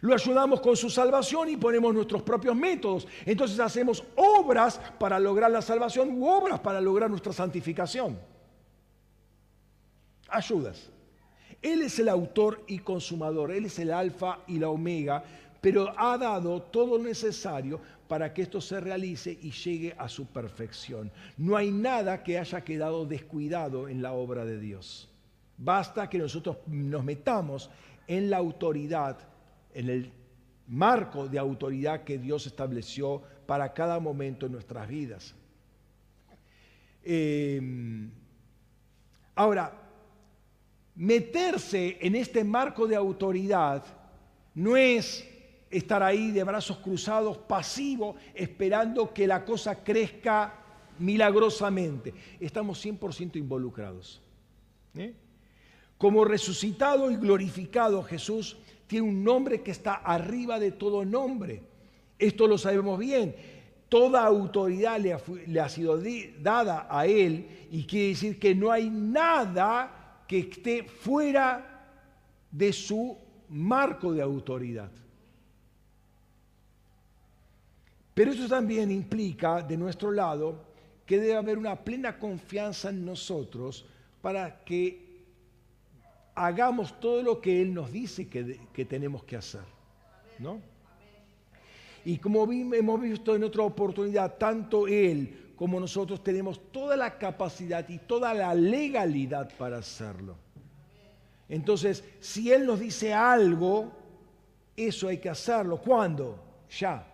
[0.03, 3.07] Lo ayudamos con su salvación y ponemos nuestros propios métodos.
[3.25, 8.19] Entonces hacemos obras para lograr la salvación u obras para lograr nuestra santificación.
[10.27, 10.89] Ayudas.
[11.61, 15.23] Él es el autor y consumador, Él es el alfa y la omega,
[15.61, 17.79] pero ha dado todo lo necesario
[18.09, 21.13] para que esto se realice y llegue a su perfección.
[21.37, 25.07] No hay nada que haya quedado descuidado en la obra de Dios.
[25.57, 27.69] Basta que nosotros nos metamos
[28.05, 29.17] en la autoridad,
[29.73, 30.11] en el
[30.67, 35.35] marco de autoridad que Dios estableció para cada momento en nuestras vidas.
[37.03, 38.09] Em,
[39.35, 39.73] ahora,
[40.95, 43.83] meterse en este marco de autoridad
[44.55, 45.27] no es
[45.69, 50.53] estar ahí de brazos cruzados, pasivo, esperando que la cosa crezca
[50.99, 52.13] milagrosamente.
[52.39, 54.21] Estamos 100% involucrados.
[54.95, 55.15] ¿eh?
[55.97, 58.57] Como resucitado y glorificado Jesús
[58.93, 61.63] tiene un nombre que está arriba de todo nombre.
[62.19, 63.35] Esto lo sabemos bien.
[63.89, 65.99] Toda autoridad le ha, sido
[66.39, 71.87] dada a Él y quiere decir que no hay nada que esté fuera
[72.51, 73.17] de su
[73.49, 74.91] marco de autoridad.
[78.13, 80.65] Pero eso también implica de nuestro lado
[81.03, 83.87] que debe haber una plena confianza en nosotros
[84.21, 85.02] para que
[86.35, 89.63] hagamos todo lo que Él nos dice que, tenemos que hacer.
[90.39, 90.61] ¿no?
[92.05, 97.87] Y como hemos visto en otra oportunidad, tanto Él como nosotros tenemos toda la capacidad
[97.87, 100.35] y toda la legalidad para hacerlo.
[101.47, 103.91] Entonces, si Él nos dice algo,
[104.75, 105.79] eso hay que hacerlo.
[105.79, 106.43] ¿Cuándo?
[106.79, 107.07] Ya.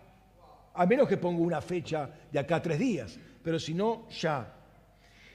[0.72, 4.56] A menos que ponga una fecha de acá a tres días, pero si no, ya.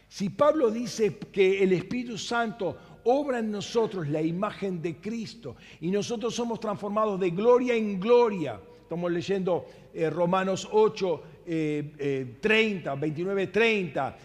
[0.08, 5.90] Si Pablo dice que el Espíritu Santo obra en nosotros la imagen de Cristo y
[5.90, 14.18] nosotros somos transformados de gloria en gloria, Estamos leyendo eh, Romanos 8, 30, 29, 30,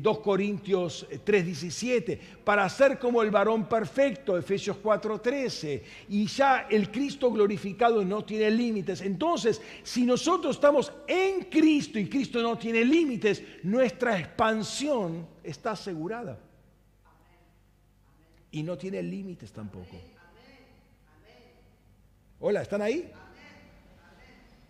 [0.00, 5.82] 2 Corintios 3, eh, 17, para ser como el varón perfecto, Efesios 4, 13.
[6.10, 9.00] Y ya el Cristo glorificado no tiene límites.
[9.00, 16.38] Entonces, si nosotros estamos en Cristo y Cristo no tiene límites, nuestra expansión está asegurada.
[18.54, 19.96] Y no tiene límites tampoco.
[22.38, 23.10] Hola, ¿están ahí?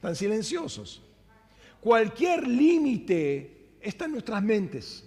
[0.00, 1.02] tan silenciosos.
[1.80, 5.04] Cualquier límite está en nuestras mentes.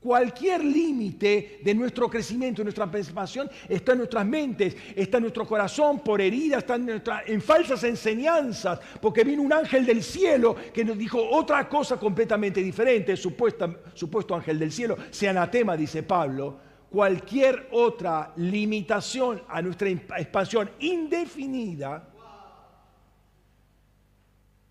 [0.00, 5.46] Cualquier límite de nuestro crecimiento, de nuestra expansión, está en nuestras mentes, está en nuestro
[5.46, 10.84] corazón, por heridas, está en, en, falsas enseñanzas, porque vino un ángel del cielo que
[10.84, 16.69] nos dijo otra cosa completamente diferente, supuesto ángel del cielo, sea anatema, dice Pablo.
[16.90, 22.08] Cualquier otra limitación a nuestra expansión indefinida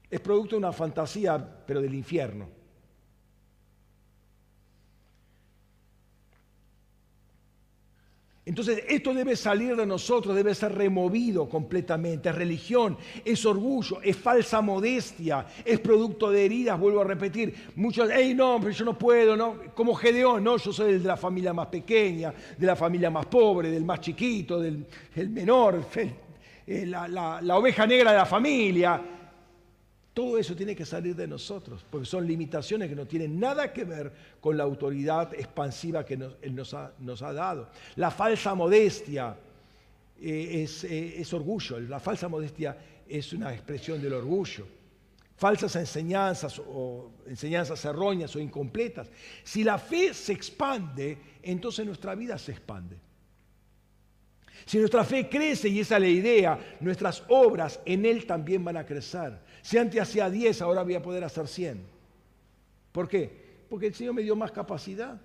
[0.09, 2.58] es producto de una fantasía, pero del infierno.
[8.49, 12.29] Entonces esto debe salir de nosotros, debe ser removido completamente.
[12.29, 17.53] Es religión, es orgullo, es falsa modestia, es producto de heridas, vuelvo a repetir.
[17.75, 19.57] Muchos, hey, no, pero yo no puedo, ¿no?
[19.75, 23.27] Como Gedeón, no, yo soy el de la familia más pequeña, de la familia más
[23.27, 24.83] pobre, del más chiquito, del
[25.29, 25.85] menor,
[26.65, 28.99] eh, la oveja negra de la familia.
[30.19, 33.85] Todo eso tiene que salir de nosotros, porque son limitaciones que no tienen nada que
[33.85, 34.11] ver
[34.41, 37.69] con la autoridad expansiva que Él nos ha, dado.
[37.95, 39.37] La falsa modestia
[40.21, 44.67] eh, eh, es, orgullo, la falsa modestia es una expresión del orgullo.
[45.37, 49.09] Falsas enseñanzas o enseñanzas erróneas o incompletas.
[49.41, 52.97] Si la fe se expande, entonces nuestra vida se expande.
[54.65, 58.75] Si nuestra fe crece, y esa es la idea, nuestras obras en Él también van
[58.75, 59.47] a crecer.
[59.61, 61.83] Si antes hacía 10, ahora voy a poder hacer 100.
[62.91, 63.65] ¿Por qué?
[63.69, 65.19] Porque el Señor me dio más capacidad.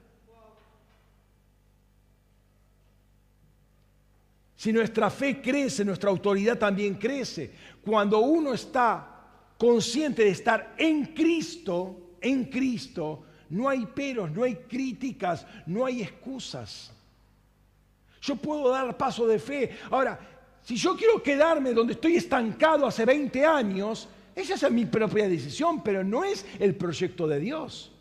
[4.57, 7.53] Si nuestra fe crece, nuestra autoridad también crece.
[7.85, 9.15] Cuando uno está
[9.59, 16.03] consciente de estar en Cristo, en Cristo, no hay peros, no hay críticas, no hay
[16.03, 16.93] excusas.
[18.23, 19.77] Yo puedo dar paso de fe.
[19.91, 20.19] Ahora,
[20.63, 25.83] si yo quiero quedarme donde estoy estancado hace 20 años, esa es mi propia decisión,
[25.83, 27.93] pero no es el proyecto de Dios.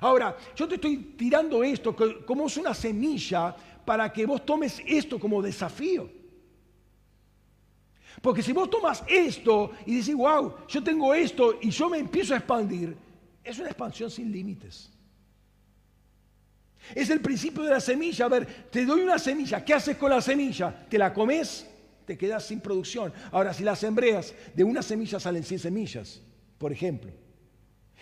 [0.00, 1.94] Ahora, yo te estoy tirando esto
[2.26, 3.54] como es una semilla
[3.84, 6.08] para que vos tomes esto como desafío.
[8.20, 12.34] Porque si vos tomas esto y decís, wow, yo tengo esto y yo me empiezo
[12.34, 12.96] a expandir,
[13.42, 14.90] es una expansión sin límites.
[16.94, 18.26] Es el principio de la semilla.
[18.26, 19.64] A ver, te doy una semilla.
[19.64, 20.86] ¿Qué haces con la semilla?
[20.88, 21.66] ¿Te la comes?
[22.06, 23.12] Te quedas sin producción.
[23.30, 26.20] Ahora, si la sembreas, de una semilla salen 100 semillas,
[26.58, 27.10] por ejemplo.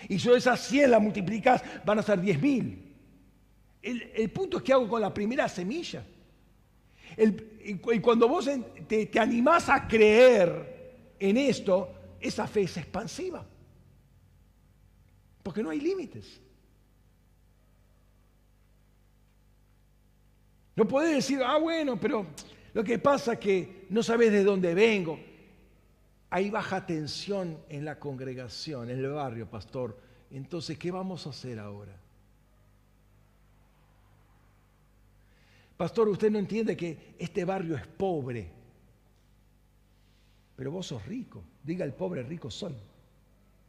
[0.09, 2.79] Y si esas 100 las multiplicas, van a ser 10.000.
[3.83, 6.05] El, el punto es que hago con la primera semilla.
[7.17, 8.49] y cuando vos
[8.89, 13.47] te, te animás a creer en esto, esa fe es expansiva.
[15.43, 16.41] Porque no hay límites.
[20.75, 22.27] No podés decir, ah, bueno, pero
[22.75, 25.19] lo que pasa es que no sabes de dónde vengo.
[26.31, 29.99] Hay baja tensión en la congregación, en el barrio, pastor.
[30.31, 31.95] Entonces, ¿qué vamos a hacer ahora?
[35.77, 38.49] Pastor, usted no entiende que este barrio es pobre,
[40.57, 41.43] pero vos sos rico.
[41.63, 42.77] Diga el pobre rico soy.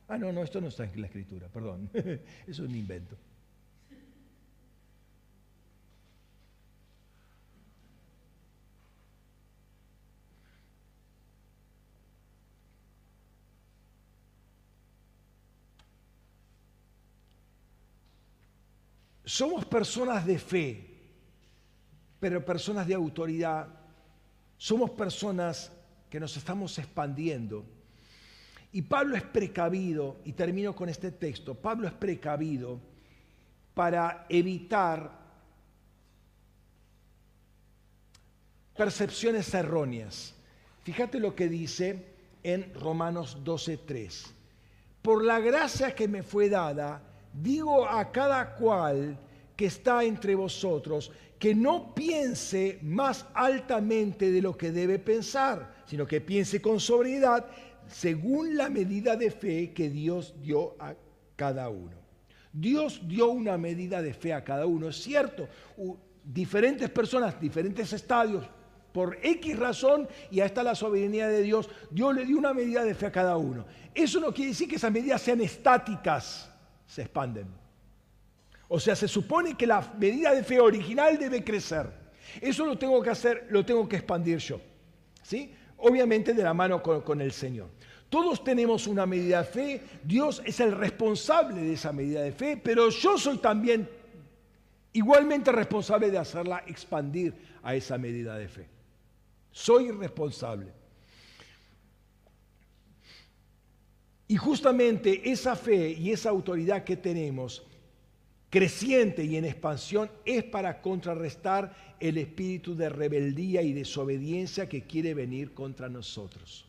[0.08, 1.90] Ah, no, no, esto no está en la escritura, perdón.
[2.48, 3.18] Es un invento.
[19.26, 20.90] Somos personas de fe,
[22.20, 23.68] pero personas de autoridad
[24.58, 25.72] somos personas
[26.10, 27.66] que nos estamos expandiendo.
[28.72, 32.80] Y Pablo es precavido, y termino con este texto, Pablo es precavido
[33.74, 35.20] para evitar
[38.76, 40.34] percepciones erróneas.
[40.84, 42.06] Fíjate lo que dice
[42.42, 44.34] en Romanos 12:3.
[45.02, 47.02] Por la gracia que me fue dada,
[47.34, 49.18] digo a cada cual
[49.56, 56.08] que está entre vosotros que no piense más altamente de lo que debe pensar, sino
[56.08, 57.46] que piense con sobriedad
[57.88, 60.96] según la medida de fe que Dios dio a
[61.36, 61.98] cada uno.
[62.54, 65.50] Dios dio una medida de fe a cada uno, es cierto,
[66.24, 68.46] diferentes personas, diferentes estadios,
[68.94, 72.86] por X razón, y ahí está la soberanía de Dios, Dios le dio una medida
[72.86, 73.66] de fe a cada uno.
[73.94, 76.53] Eso no quiere decir que esas medidas sean estáticas,
[76.94, 77.48] se expanden.
[78.68, 81.90] O sea, se supone que la medida de fe original debe crecer.
[82.40, 84.62] Eso lo tengo que hacer, lo tengo que expandir yo.
[85.24, 85.52] ¿Sí?
[85.78, 87.70] Obviamente de la mano con, con el Señor.
[88.10, 92.62] Todos tenemos una medida de fe, Dios es el responsable de esa medida de fe,
[92.64, 93.90] pero yo soy también
[94.92, 97.34] igualmente responsable de hacerla expandir
[97.64, 98.68] a esa medida de fe.
[99.52, 100.72] Soy responsable.
[104.34, 107.62] Y justamente esa fe y esa autoridad que tenemos,
[108.50, 115.14] creciente y en expansión, es para contrarrestar el espíritu de rebeldía y desobediencia que quiere
[115.14, 116.66] venir contra nosotros.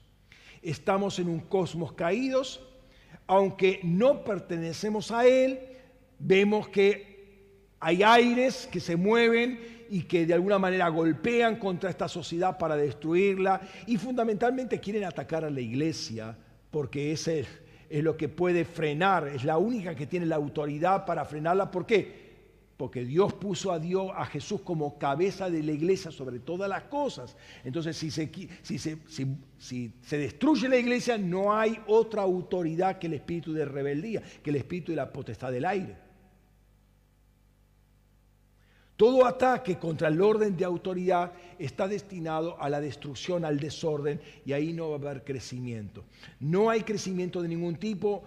[0.60, 2.60] Estamos en un cosmos caídos,
[3.26, 5.58] aunque no pertenecemos a él,
[6.18, 7.14] vemos que
[7.80, 12.76] hay aires que se mueven y que de alguna manera golpean contra esta sociedad para
[12.76, 16.36] destruirla y fundamentalmente quieren atacar a la iglesia
[16.74, 17.46] porque ese
[17.88, 21.70] es lo que puede frenar, es la única que tiene la autoridad para frenarla.
[21.70, 22.34] ¿Por qué?
[22.76, 26.82] Porque Dios puso a Dios, a Jesús como cabeza de la iglesia sobre todas las
[26.82, 27.36] cosas.
[27.62, 28.28] Entonces, si se,
[28.62, 28.98] si se,
[29.56, 34.50] si se destruye la iglesia, no hay otra autoridad que el espíritu de rebeldía, que
[34.50, 36.03] el espíritu de la potestad del aire.
[38.96, 44.52] Todo ataque contra el orden de autoridad está destinado a la destrucción, al desorden, y
[44.52, 46.04] ahí no va a haber crecimiento.
[46.38, 48.22] No hay crecimiento de ningún tipo,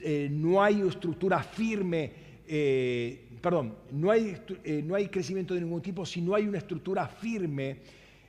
[0.00, 2.12] eh, no hay estructura firme,
[2.46, 6.58] eh, perdón, no hay, eh, no hay, crecimiento de ningún tipo si no hay una
[6.58, 7.80] estructura firme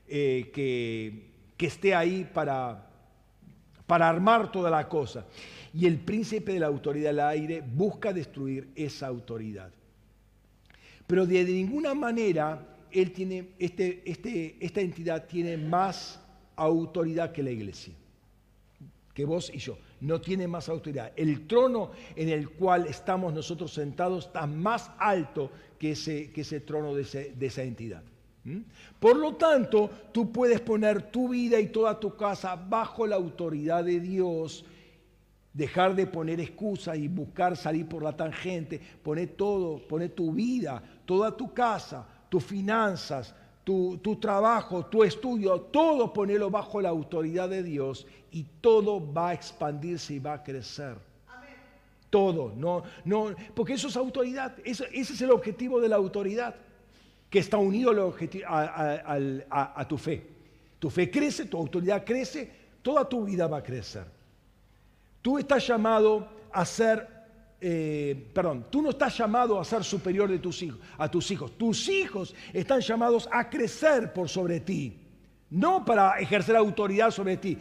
[0.08, 2.90] que, que, esté ahí para,
[3.86, 5.28] para armar toda la cosa.
[5.74, 9.77] Y el príncipe de la autoridad del aire busca destruir esa autoridad.
[11.08, 16.20] Pero de ninguna manera él tiene, este, este, esta entidad tiene más
[16.56, 17.94] autoridad que la iglesia,
[19.14, 19.78] que vos y yo.
[20.00, 21.12] No tiene más autoridad.
[21.16, 26.60] El trono en el cual estamos nosotros sentados está más alto que ese, que ese
[26.60, 28.04] trono de, esa entidad.
[29.00, 33.84] Por lo tanto, tú puedes poner tu vida y toda tu casa bajo la autoridad
[33.84, 34.64] de Dios
[35.58, 40.84] dejar de poner excusas y buscar salir por la tangente, poner todo, poner tu vida,
[41.08, 47.64] toda tu casa, tus finanzas, tu, trabajo, tu estudio, todo ponerlo bajo la autoridad de
[47.64, 50.98] Dios y todo va a expandirse y va a crecer.
[52.10, 56.56] Todo, no, no, porque eso es autoridad, ese es el objetivo de la autoridad,
[57.30, 58.14] que está unido
[59.50, 60.28] a tu fe.
[60.80, 62.52] Tu fe crece, tu autoridad crece,
[62.82, 64.06] toda tu vida va a crecer.
[65.22, 67.16] Tú estás llamado a ser,
[67.60, 71.58] eh, perdón, tú no estás llamado a ser superior de tus hijos, a tus hijos.
[71.58, 75.00] Tus hijos están llamados a crecer por sobre ti,
[75.50, 77.58] no para ejercer autoridad sobre ti.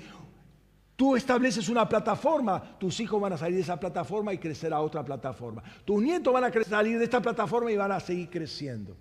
[0.96, 4.80] Tú estableces una plataforma, tus hijos van a salir de esa plataforma y crecer a
[4.80, 5.62] otra plataforma.
[5.84, 8.96] Tus nietos van a salir de esta plataforma y van a seguir creciendo.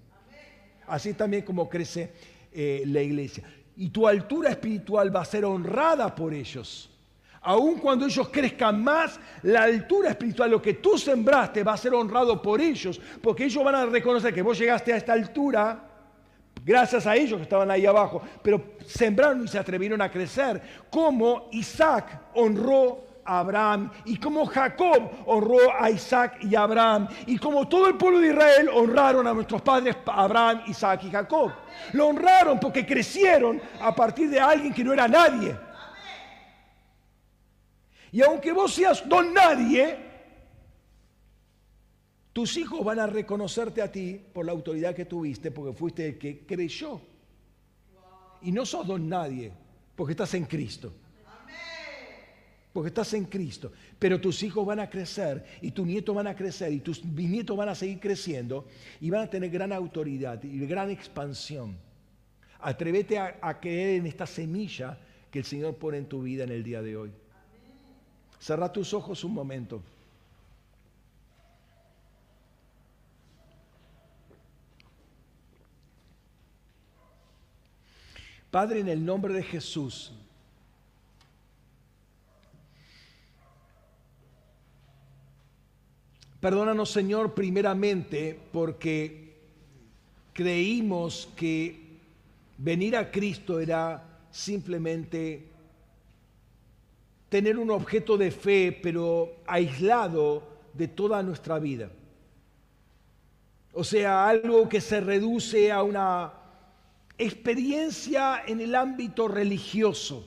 [0.87, 2.11] Así también como crece
[2.51, 3.43] eh, la iglesia.
[3.77, 6.94] Y tu altura espiritual va a ser honrada por ellos
[7.45, 11.93] aun cuando ellos crezcan más, la altura espiritual, lo que tú sembraste va a ser
[11.93, 15.79] honrado por ellos, porque ellos van a reconocer que vos llegaste a esta altura
[16.63, 20.59] gracias a ellos que estaban ahí abajo, pero sembraron y se atrevieron a crecer,
[20.89, 27.67] como Isaac honró a Abraham y como Jacob honró a Isaac y Abraham y como
[27.67, 31.51] todo el pueblo de Israel honraron a nuestros padres Abraham, Isaac y Jacob.
[31.93, 35.55] Lo honraron porque crecieron a partir de alguien que no era nadie.
[38.15, 39.97] Y aunque vos seas don nadie,
[42.31, 46.17] tus hijos van a reconocerte a ti por la autoridad que tuviste, porque fuiste el
[46.17, 47.01] que creyó.
[48.41, 49.51] Y no sos don nadie,
[49.97, 50.93] porque estás en Cristo.
[52.71, 53.73] Porque estás en Cristo.
[53.99, 57.57] Pero tus hijos van a crecer y tus nietos van a crecer y tus bisnietos
[57.57, 58.65] van a seguir creciendo
[59.01, 61.77] y van a tener gran autoridad y gran expansión.
[62.61, 64.97] Atrévete a, a creer en esta semilla
[65.29, 67.11] que el Señor pone en tu vida en el día de hoy.
[68.45, 69.81] Cerra tus ojos un momento.
[78.51, 80.11] Padre, en el nombre de Jesús,
[86.39, 89.33] perdónanos Señor primeramente porque
[90.33, 91.97] creímos que
[92.59, 95.54] venir a Cristo era simplemente
[97.35, 100.41] tener un objeto de fe, pero aislado
[100.71, 101.89] de toda nuestra vida.
[103.73, 106.31] O sea, algo que se reduce a una
[107.17, 110.25] experiencia en el ámbito religioso.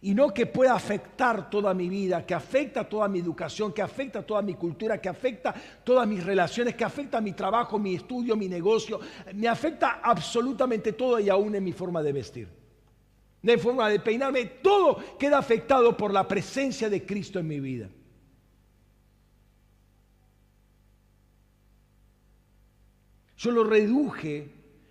[0.00, 4.22] Y no que pueda afectar toda mi vida, que afecta toda mi educación, que afecta
[4.22, 8.46] toda mi cultura, que afecta todas mis relaciones, que afecta mi trabajo, mi estudio, mi
[8.46, 9.00] negocio,
[9.34, 12.61] me afecta absolutamente todo y aún en mi forma de vestir,
[13.42, 17.88] de forma de peinarme, todo queda afectado por la presencia de Cristo en mi vida.
[23.36, 24.48] Yo lo reduje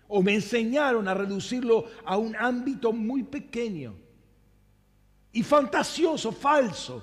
[0.10, 3.96] o me enseñaron a reducirlo a un ámbito muy pequeño
[5.32, 7.02] y fantasioso, falso,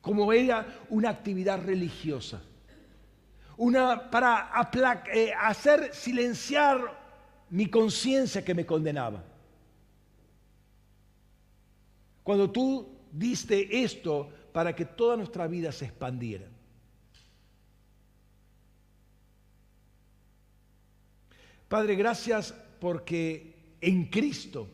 [0.00, 2.40] como era una actividad religiosa,
[3.56, 4.52] una para
[5.12, 7.00] eh, hacer silenciar
[7.50, 9.24] mi conciencia que me condenaba.
[12.30, 16.46] Cuando tú diste esto para que toda nuestra vida se expandiera.
[21.66, 24.68] Padre, gracias porque en Cristo,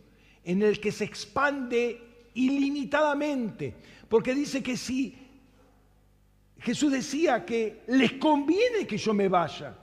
[0.44, 3.74] en el que se expande ilimitadamente,
[4.06, 5.16] porque dice que si
[6.58, 9.74] Jesús decía que les conviene que yo me vaya,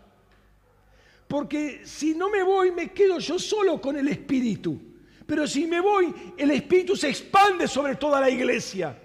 [1.28, 4.93] porque si no me voy me quedo yo solo con el Espíritu,
[5.26, 8.98] pero si me voy el Espíritu se expande sobre toda la iglesia.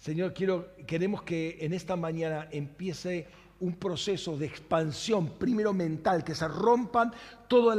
[0.00, 3.28] Señor, quiero, queremos que en esta mañana empiece
[3.60, 7.12] un proceso de expansión, primero mental, que se rompan
[7.46, 7.76] todos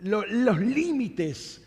[0.00, 1.62] los límites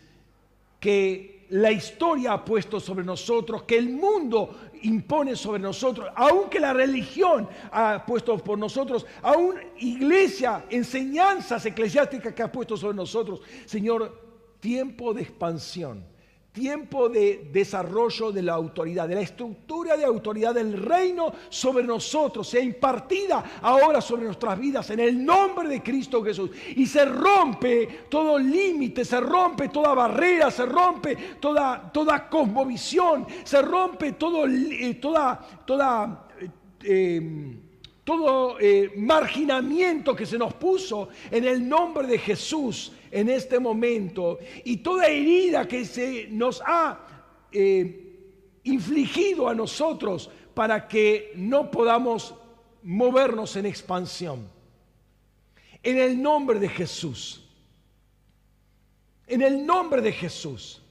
[0.80, 6.72] que la historia ha puesto sobre nosotros, que el mundo impone sobre nosotros, aunque la
[6.72, 13.40] religión ha puesto por nosotros, aún iglesia, enseñanzas eclesiásticas que ha puesto sobre nosotros.
[13.66, 14.20] Señor,
[14.60, 16.11] tiempo de expansión
[16.52, 22.46] tiempo de desarrollo de la autoridad, de la estructura de autoridad del reino sobre nosotros,
[22.46, 26.50] sea impartida ahora sobre nuestras vidas en el nombre de Cristo Jesús.
[26.76, 33.62] Y se rompe todo límite, se rompe toda barrera, se rompe toda, toda cosmovisión, se
[33.62, 37.71] rompe todo, eh, toda, toda eh, em,
[38.04, 44.38] todo eh, marginamiento que se nos puso en el nombre de Jesús en este momento
[44.64, 46.98] y toda herida que se nos ha
[47.52, 52.34] eh, infligido a nosotros para que no podamos
[52.82, 54.48] movernos en expansión.
[55.82, 57.44] En el nombre de Jesús.
[59.26, 60.82] En el nombre de Jesús.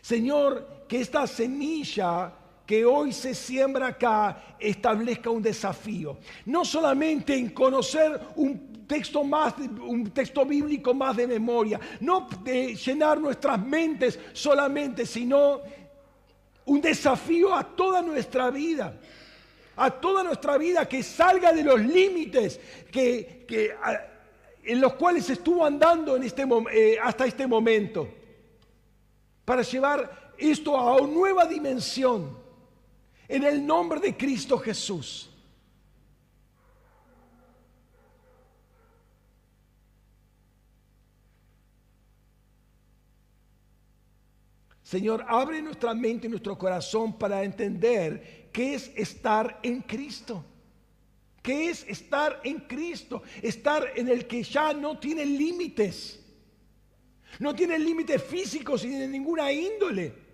[0.00, 2.32] Señor, que esta semilla
[2.66, 6.18] que hoy se siembra acá establezca un desafío.
[6.46, 12.74] No solamente en conocer un texto más, un texto bíblico más de memoria, no de
[12.74, 15.60] llenar nuestras mentes solamente, sino
[16.64, 18.98] un desafío a toda nuestra vida.
[19.76, 22.58] A toda nuestra vida que salga de los límites
[22.90, 23.46] que,
[24.64, 28.08] en los cuales estuvo andando en este, eh, hasta este momento.
[29.44, 32.45] Para llevar esto a una nueva dimensión
[33.28, 35.30] en el nombre de Cristo Jesús.
[44.82, 50.44] Señor, abre nuestra mente y nuestro corazón para entender qué es estar en Cristo.
[51.42, 53.22] ¿Qué es estar en Cristo?
[53.42, 56.24] Estar en el que ya no tiene límites.
[57.40, 60.25] No tiene límites físicos ni de ninguna índole.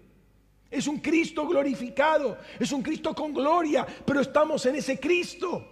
[0.72, 5.71] Es un Cristo glorificado, es un Cristo con gloria, pero estamos en ese Cristo.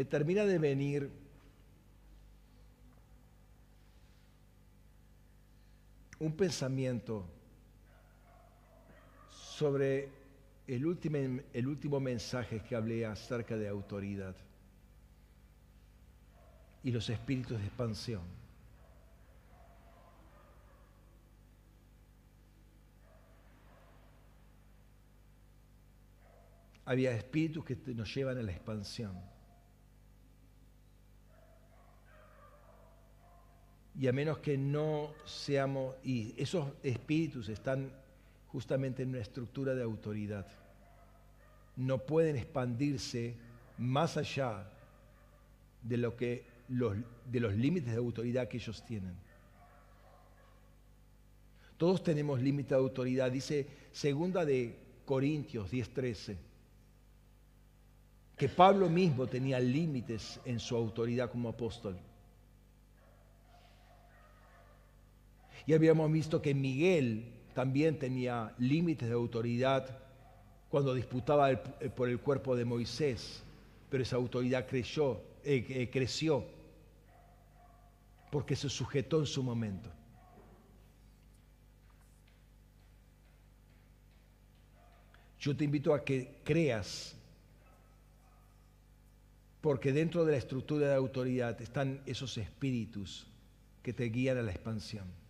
[0.00, 1.10] Me termina de venir
[6.18, 7.28] un pensamiento
[9.30, 10.08] sobre
[10.66, 11.18] el último,
[11.52, 14.34] el último mensaje que hablé acerca de autoridad
[16.82, 18.22] y los espíritus de expansión.
[26.86, 29.39] Había espíritus que nos llevan a la expansión.
[33.98, 37.90] Y a menos que no seamos, y esos espíritus están
[38.48, 40.46] justamente en una estructura de autoridad,
[41.76, 43.34] no pueden expandirse
[43.78, 44.70] más allá
[45.82, 46.96] de lo que los,
[47.30, 49.14] de los límites de autoridad que ellos tienen.
[51.76, 54.76] Todos tenemos límite de autoridad, dice segunda de
[55.06, 56.36] Corintios 10:13,
[58.36, 61.98] que Pablo mismo tenía límites en su autoridad como apóstol.
[65.70, 70.00] Y habíamos visto que Miguel también tenía límites de autoridad
[70.68, 71.48] cuando disputaba
[71.94, 73.44] por el cuerpo de Moisés,
[73.88, 74.90] pero esa autoridad eh,
[75.44, 76.44] eh, creció
[78.32, 79.88] porque se sujetó en su momento.
[85.38, 87.14] Yo te invito a que creas,
[89.60, 93.28] porque dentro de la estructura de autoridad están esos espíritus
[93.84, 95.29] que te guían a la expansión.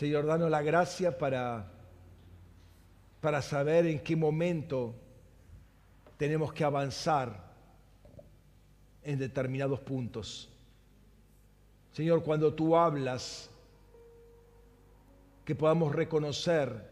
[0.00, 1.70] Señor, danos la gracia para
[3.20, 4.94] para saber en qué momento
[6.16, 7.52] tenemos que avanzar
[9.02, 10.50] en determinados puntos.
[11.92, 13.50] Señor, cuando tú hablas,
[15.44, 16.82] que podamos reconocer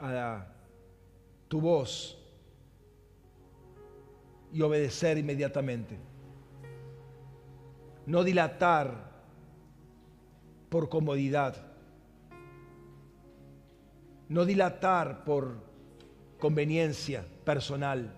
[0.00, 0.44] a
[1.46, 2.18] tu voz
[4.52, 5.96] y obedecer inmediatamente.
[8.04, 9.12] No dilatar
[10.68, 11.71] por comodidad
[14.32, 15.58] no dilatar por
[16.38, 18.10] conveniencia personal.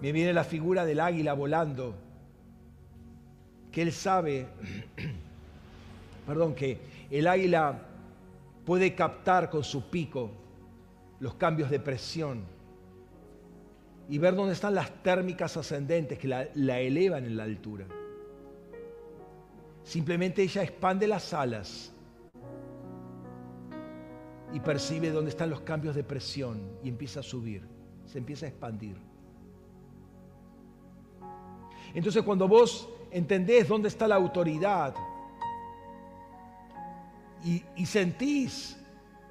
[0.00, 1.94] Me viene la figura del águila volando,
[3.70, 4.46] que él sabe,
[6.26, 6.78] perdón, que
[7.10, 7.90] el águila
[8.64, 10.30] puede captar con su pico
[11.20, 12.44] los cambios de presión
[14.08, 16.42] y ver dónde están las térmicas ascendentes que la,
[16.80, 17.86] elevan en la altura.
[19.82, 21.92] Simplemente ella expande las alas
[24.52, 27.62] y percibe dónde están los cambios de presión y empieza a subir,
[28.06, 28.96] se empieza a expandir.
[31.94, 34.94] Entonces cuando vos entendés dónde está la autoridad,
[37.44, 38.76] y, sentís,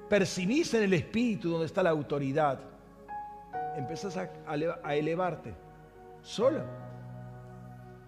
[0.08, 2.60] percibís en el espíritu donde está la autoridad,
[3.76, 4.30] empezás a,
[4.82, 5.52] a elevarte
[6.22, 6.62] solo.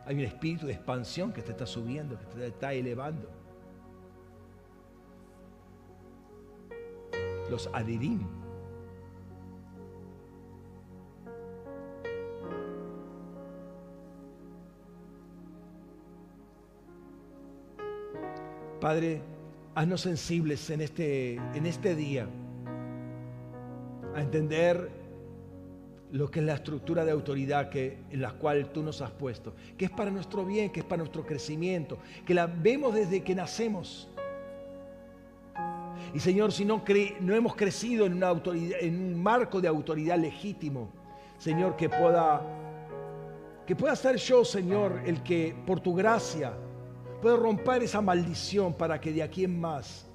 [0.04, 3.28] Hay un espíritu de expansión que te está subiendo, que te está elevando.
[7.50, 8.26] Los adirim.
[18.80, 19.20] Padre,
[19.76, 22.26] haznos sensibles en este, en este día
[24.14, 24.90] a entender
[26.12, 29.54] lo que es la estructura de autoridad que, en la cual tú nos has puesto,
[29.76, 33.34] que es para nuestro bien, que es para nuestro crecimiento, que la vemos desde que
[33.34, 34.08] nacemos.
[36.14, 36.82] Y Señor, si no,
[37.20, 40.88] no hemos crecido en, una autoridad, en un marco de autoridad legítimo,
[41.36, 42.40] Señor, que pueda,
[43.66, 46.54] que pueda ser yo, Señor, el que por tu gracia
[47.26, 50.06] puede romper esa maldición para que de aquí en más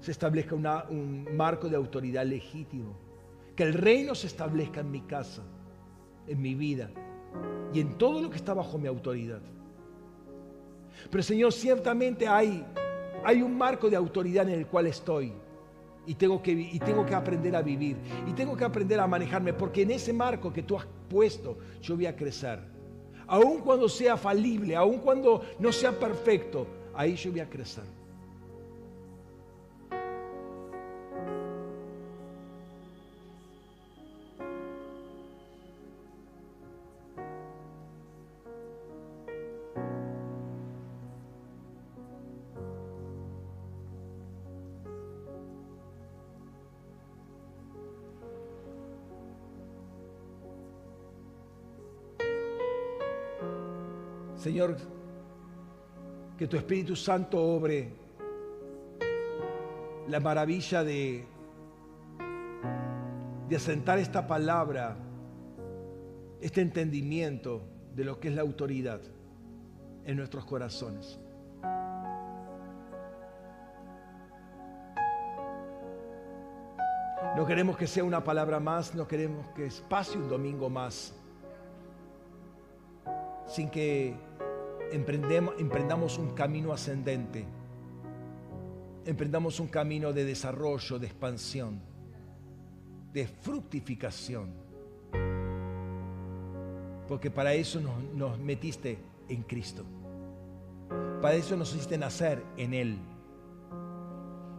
[0.00, 2.98] se establezca un marco de autoridad legítimo.
[3.54, 5.44] Que el reino se establezca en mi casa,
[6.26, 6.90] en mi vida
[7.72, 9.40] y en todo lo que está bajo mi autoridad.
[11.08, 12.66] Pero Señor, ciertamente hay,
[13.24, 15.32] hay un marco de autoridad en el cual estoy.
[16.06, 17.98] Y tengo, que, y tengo que aprender a vivir.
[18.26, 19.52] Y tengo que aprender a manejarme.
[19.52, 22.71] Porque en ese marco que tú has puesto, yo voy a crecer
[23.32, 27.84] aun cuando sea falible, aun cuando no sea perfecto, ahí yo voy a crecer.
[54.42, 54.76] Señor,
[56.36, 57.92] que tu Espíritu Santo obre
[60.08, 61.24] la maravilla de,
[63.54, 64.96] asentar esta palabra,
[66.40, 67.62] este entendimiento
[67.94, 69.00] de lo que es la autoridad
[70.04, 71.20] en nuestros corazones.
[77.36, 81.14] No queremos que sea una palabra más, no queremos que pase un domingo más
[83.52, 84.16] sin que
[84.92, 87.44] emprendamos un camino ascendente,
[89.04, 91.80] emprendamos un camino de desarrollo, de expansión,
[93.12, 94.50] de fructificación.
[97.08, 98.98] Porque para eso nos, nos metiste
[99.28, 99.84] en Cristo.
[101.20, 102.98] Para eso nos hiciste nacer en Él.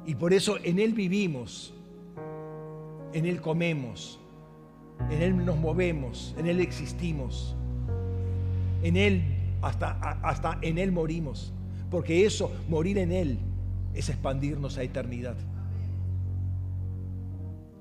[0.06, 1.74] Y por eso en Él vivimos,
[3.14, 4.20] en Él comemos,
[5.10, 7.56] en Él nos movemos, en Él existimos,
[8.82, 9.24] en Él,
[9.64, 9.92] hasta,
[10.22, 11.54] hasta en Él morimos.
[11.90, 13.40] Porque eso, morir en Él,
[13.94, 15.36] es expandirnos a eternidad.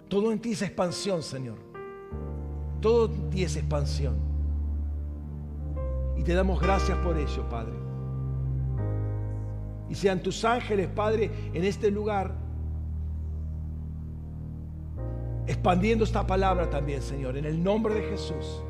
[0.09, 1.57] Todo en ti es expansión, Señor.
[2.81, 4.17] Todo en ti es expansión.
[6.19, 7.73] Y te damos gracias por ello, Padre.
[9.89, 12.35] Y sean tus ángeles, Padre, en este lugar,
[15.47, 18.63] expandiendo esta palabra también, Señor, en el nombre de Jesús.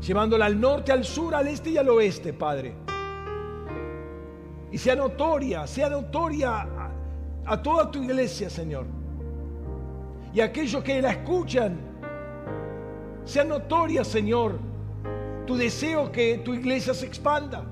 [0.00, 2.74] Llevándola al norte, al sur, al este y al oeste, Padre.
[4.70, 6.90] Y sea notoria, sea notoria a,
[7.46, 8.86] a toda tu iglesia, Señor.
[10.32, 11.78] Y aquellos que la escuchan,
[13.24, 14.58] sea notoria, Señor,
[15.46, 17.64] tu deseo que tu iglesia se expanda.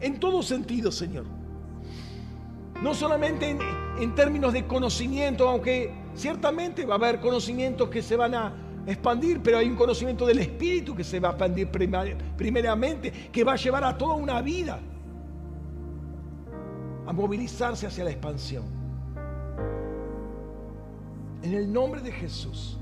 [0.00, 1.24] En todo sentido, Señor.
[2.82, 3.58] No solamente en,
[3.98, 8.52] en términos de conocimiento, aunque ciertamente va a haber conocimientos que se van a
[8.92, 13.52] expandir, pero hay un conocimiento del Espíritu que se va a expandir primeramente, que va
[13.52, 14.80] a llevar a toda una vida
[17.06, 18.64] a movilizarse hacia la expansión.
[21.42, 22.78] En el nombre de Jesús,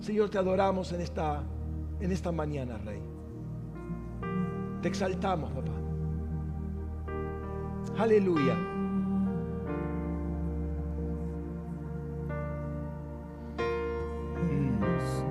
[0.00, 1.42] Señor, te adoramos en esta,
[2.00, 3.00] en esta mañana, Rey.
[4.80, 5.72] Te exaltamos, papá.
[7.98, 8.69] Aleluya.
[15.00, 15.29] Porque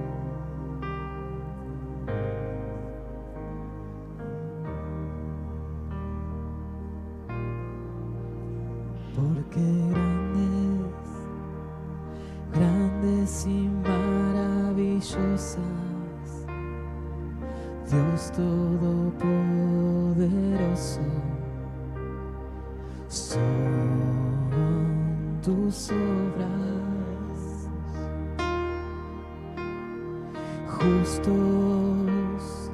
[30.79, 32.71] Justos,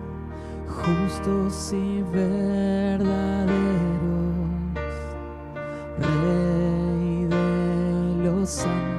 [0.67, 3.55] justos y verdaderos.
[5.97, 8.94] Rey de los santos,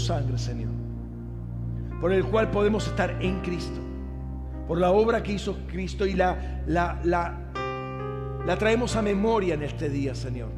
[0.00, 0.70] sangre, Señor,
[2.00, 3.80] por el cual podemos estar en Cristo,
[4.66, 7.38] por la obra que hizo Cristo y la, la, la,
[8.46, 10.48] la traemos a memoria en este día, Señor.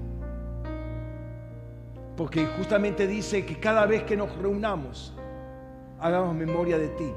[2.16, 5.14] Porque justamente dice que cada vez que nos reunamos,
[5.98, 7.12] hagamos memoria de ti,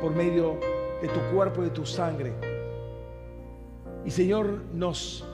[0.00, 0.58] por medio
[1.00, 2.32] de tu cuerpo y de tu sangre.
[4.04, 5.26] Y Señor, nos,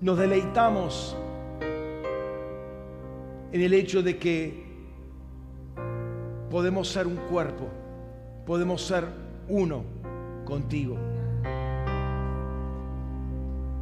[0.00, 1.16] nos deleitamos
[3.52, 4.65] en el hecho de que
[6.56, 7.66] podemos ser un cuerpo,
[8.46, 9.04] podemos ser
[9.46, 9.84] uno
[10.46, 10.96] contigo.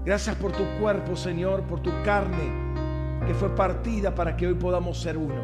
[0.05, 2.51] Gracias por tu cuerpo, Señor, por tu carne
[3.29, 5.41] que fue partida para que hoy podamos ser uno.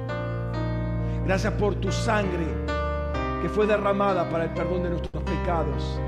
[1.24, 2.48] Gracias por tu sangre
[3.40, 6.00] que fue derramada para el perdón de nuestros pecados,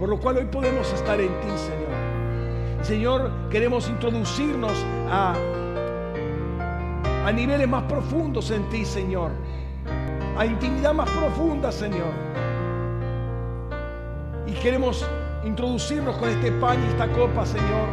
[0.00, 2.84] por lo cual hoy podemos estar en ti, Señor.
[2.84, 5.36] Señor, queremos introducirnos a,
[7.24, 9.30] a niveles más profundos en ti, Señor,
[10.38, 12.12] a intimidad más profunda, Señor.
[14.46, 15.06] Y queremos
[15.44, 17.88] introducirnos con este pan y esta copa, Señor,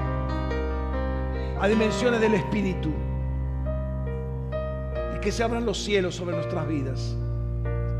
[1.59, 2.91] a dimensiones del Espíritu
[5.23, 7.15] que se abran los cielos sobre nuestras vidas.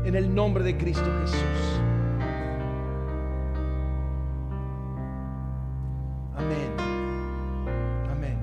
[0.04, 1.80] En el nombre de Cristo Jesús.
[6.36, 6.68] Amén.
[8.12, 8.38] Amén.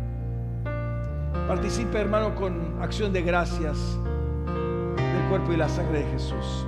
[1.47, 3.99] Participe, hermano, con acción de gracias
[5.31, 6.65] cuerpo y la sangre de Jesús.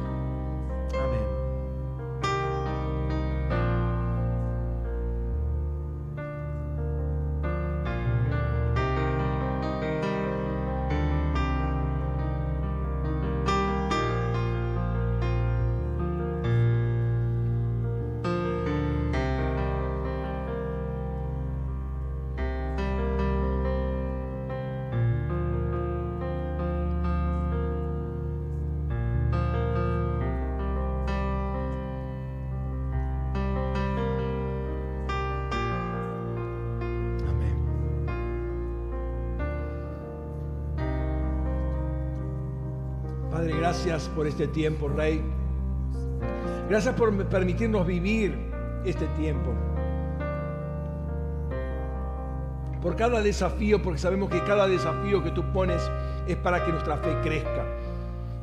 [44.02, 45.22] Por este tiempo, Rey.
[46.68, 48.36] Gracias por permitirnos vivir
[48.86, 49.52] este tiempo.
[52.82, 55.82] Por cada desafío, porque sabemos que cada desafío que tú pones
[56.28, 57.66] es para que nuestra fe crezca.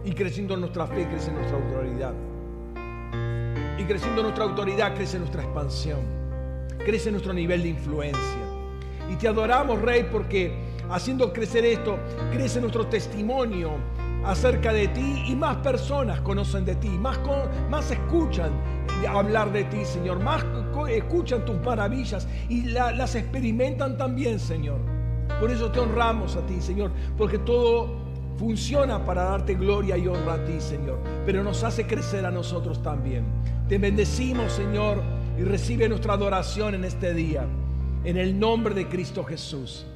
[0.04, 2.14] Y creciendo nuestra fe crece nuestra autoridad.
[3.76, 5.98] Y creciendo nuestra autoridad crece nuestra expansión.
[6.78, 8.46] Crece nuestro nivel de influencia.
[9.10, 10.54] Y te adoramos, Rey, porque
[10.88, 11.98] haciendo crecer esto,
[12.32, 13.72] crece nuestro testimonio
[14.24, 17.18] acerca de ti y más personas conocen de ti, más,
[17.70, 18.50] más escuchan
[19.08, 20.44] hablar de ti, Señor, más
[20.88, 24.78] escuchan tus maravillas y la- las experimentan también, Señor.
[25.38, 27.98] Por eso te honramos a ti, Señor, porque todo
[28.36, 32.82] funciona para darte gloria y honra a ti, Señor, pero nos hace crecer a nosotros
[32.82, 33.24] también.
[33.68, 35.02] Te bendecimos, Señor,
[35.38, 37.46] y recibe nuestra adoración en este día,
[38.04, 39.86] en el nombre de Cristo Jesús.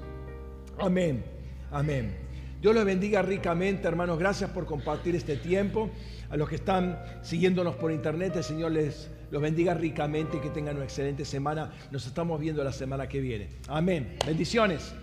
[0.79, 1.25] Amén,
[1.71, 2.24] amén.
[2.65, 4.19] Dios los bendiga ricamente, hermanos.
[4.19, 5.91] Gracias por compartir este tiempo.
[6.31, 10.49] A los que están siguiéndonos por internet, el Señor les los bendiga ricamente y que
[10.49, 11.75] tengan una excelente semana.
[11.91, 13.51] Nos estamos viendo la semana que viene.
[13.69, 14.17] Amén.
[14.25, 14.95] Bendiciones.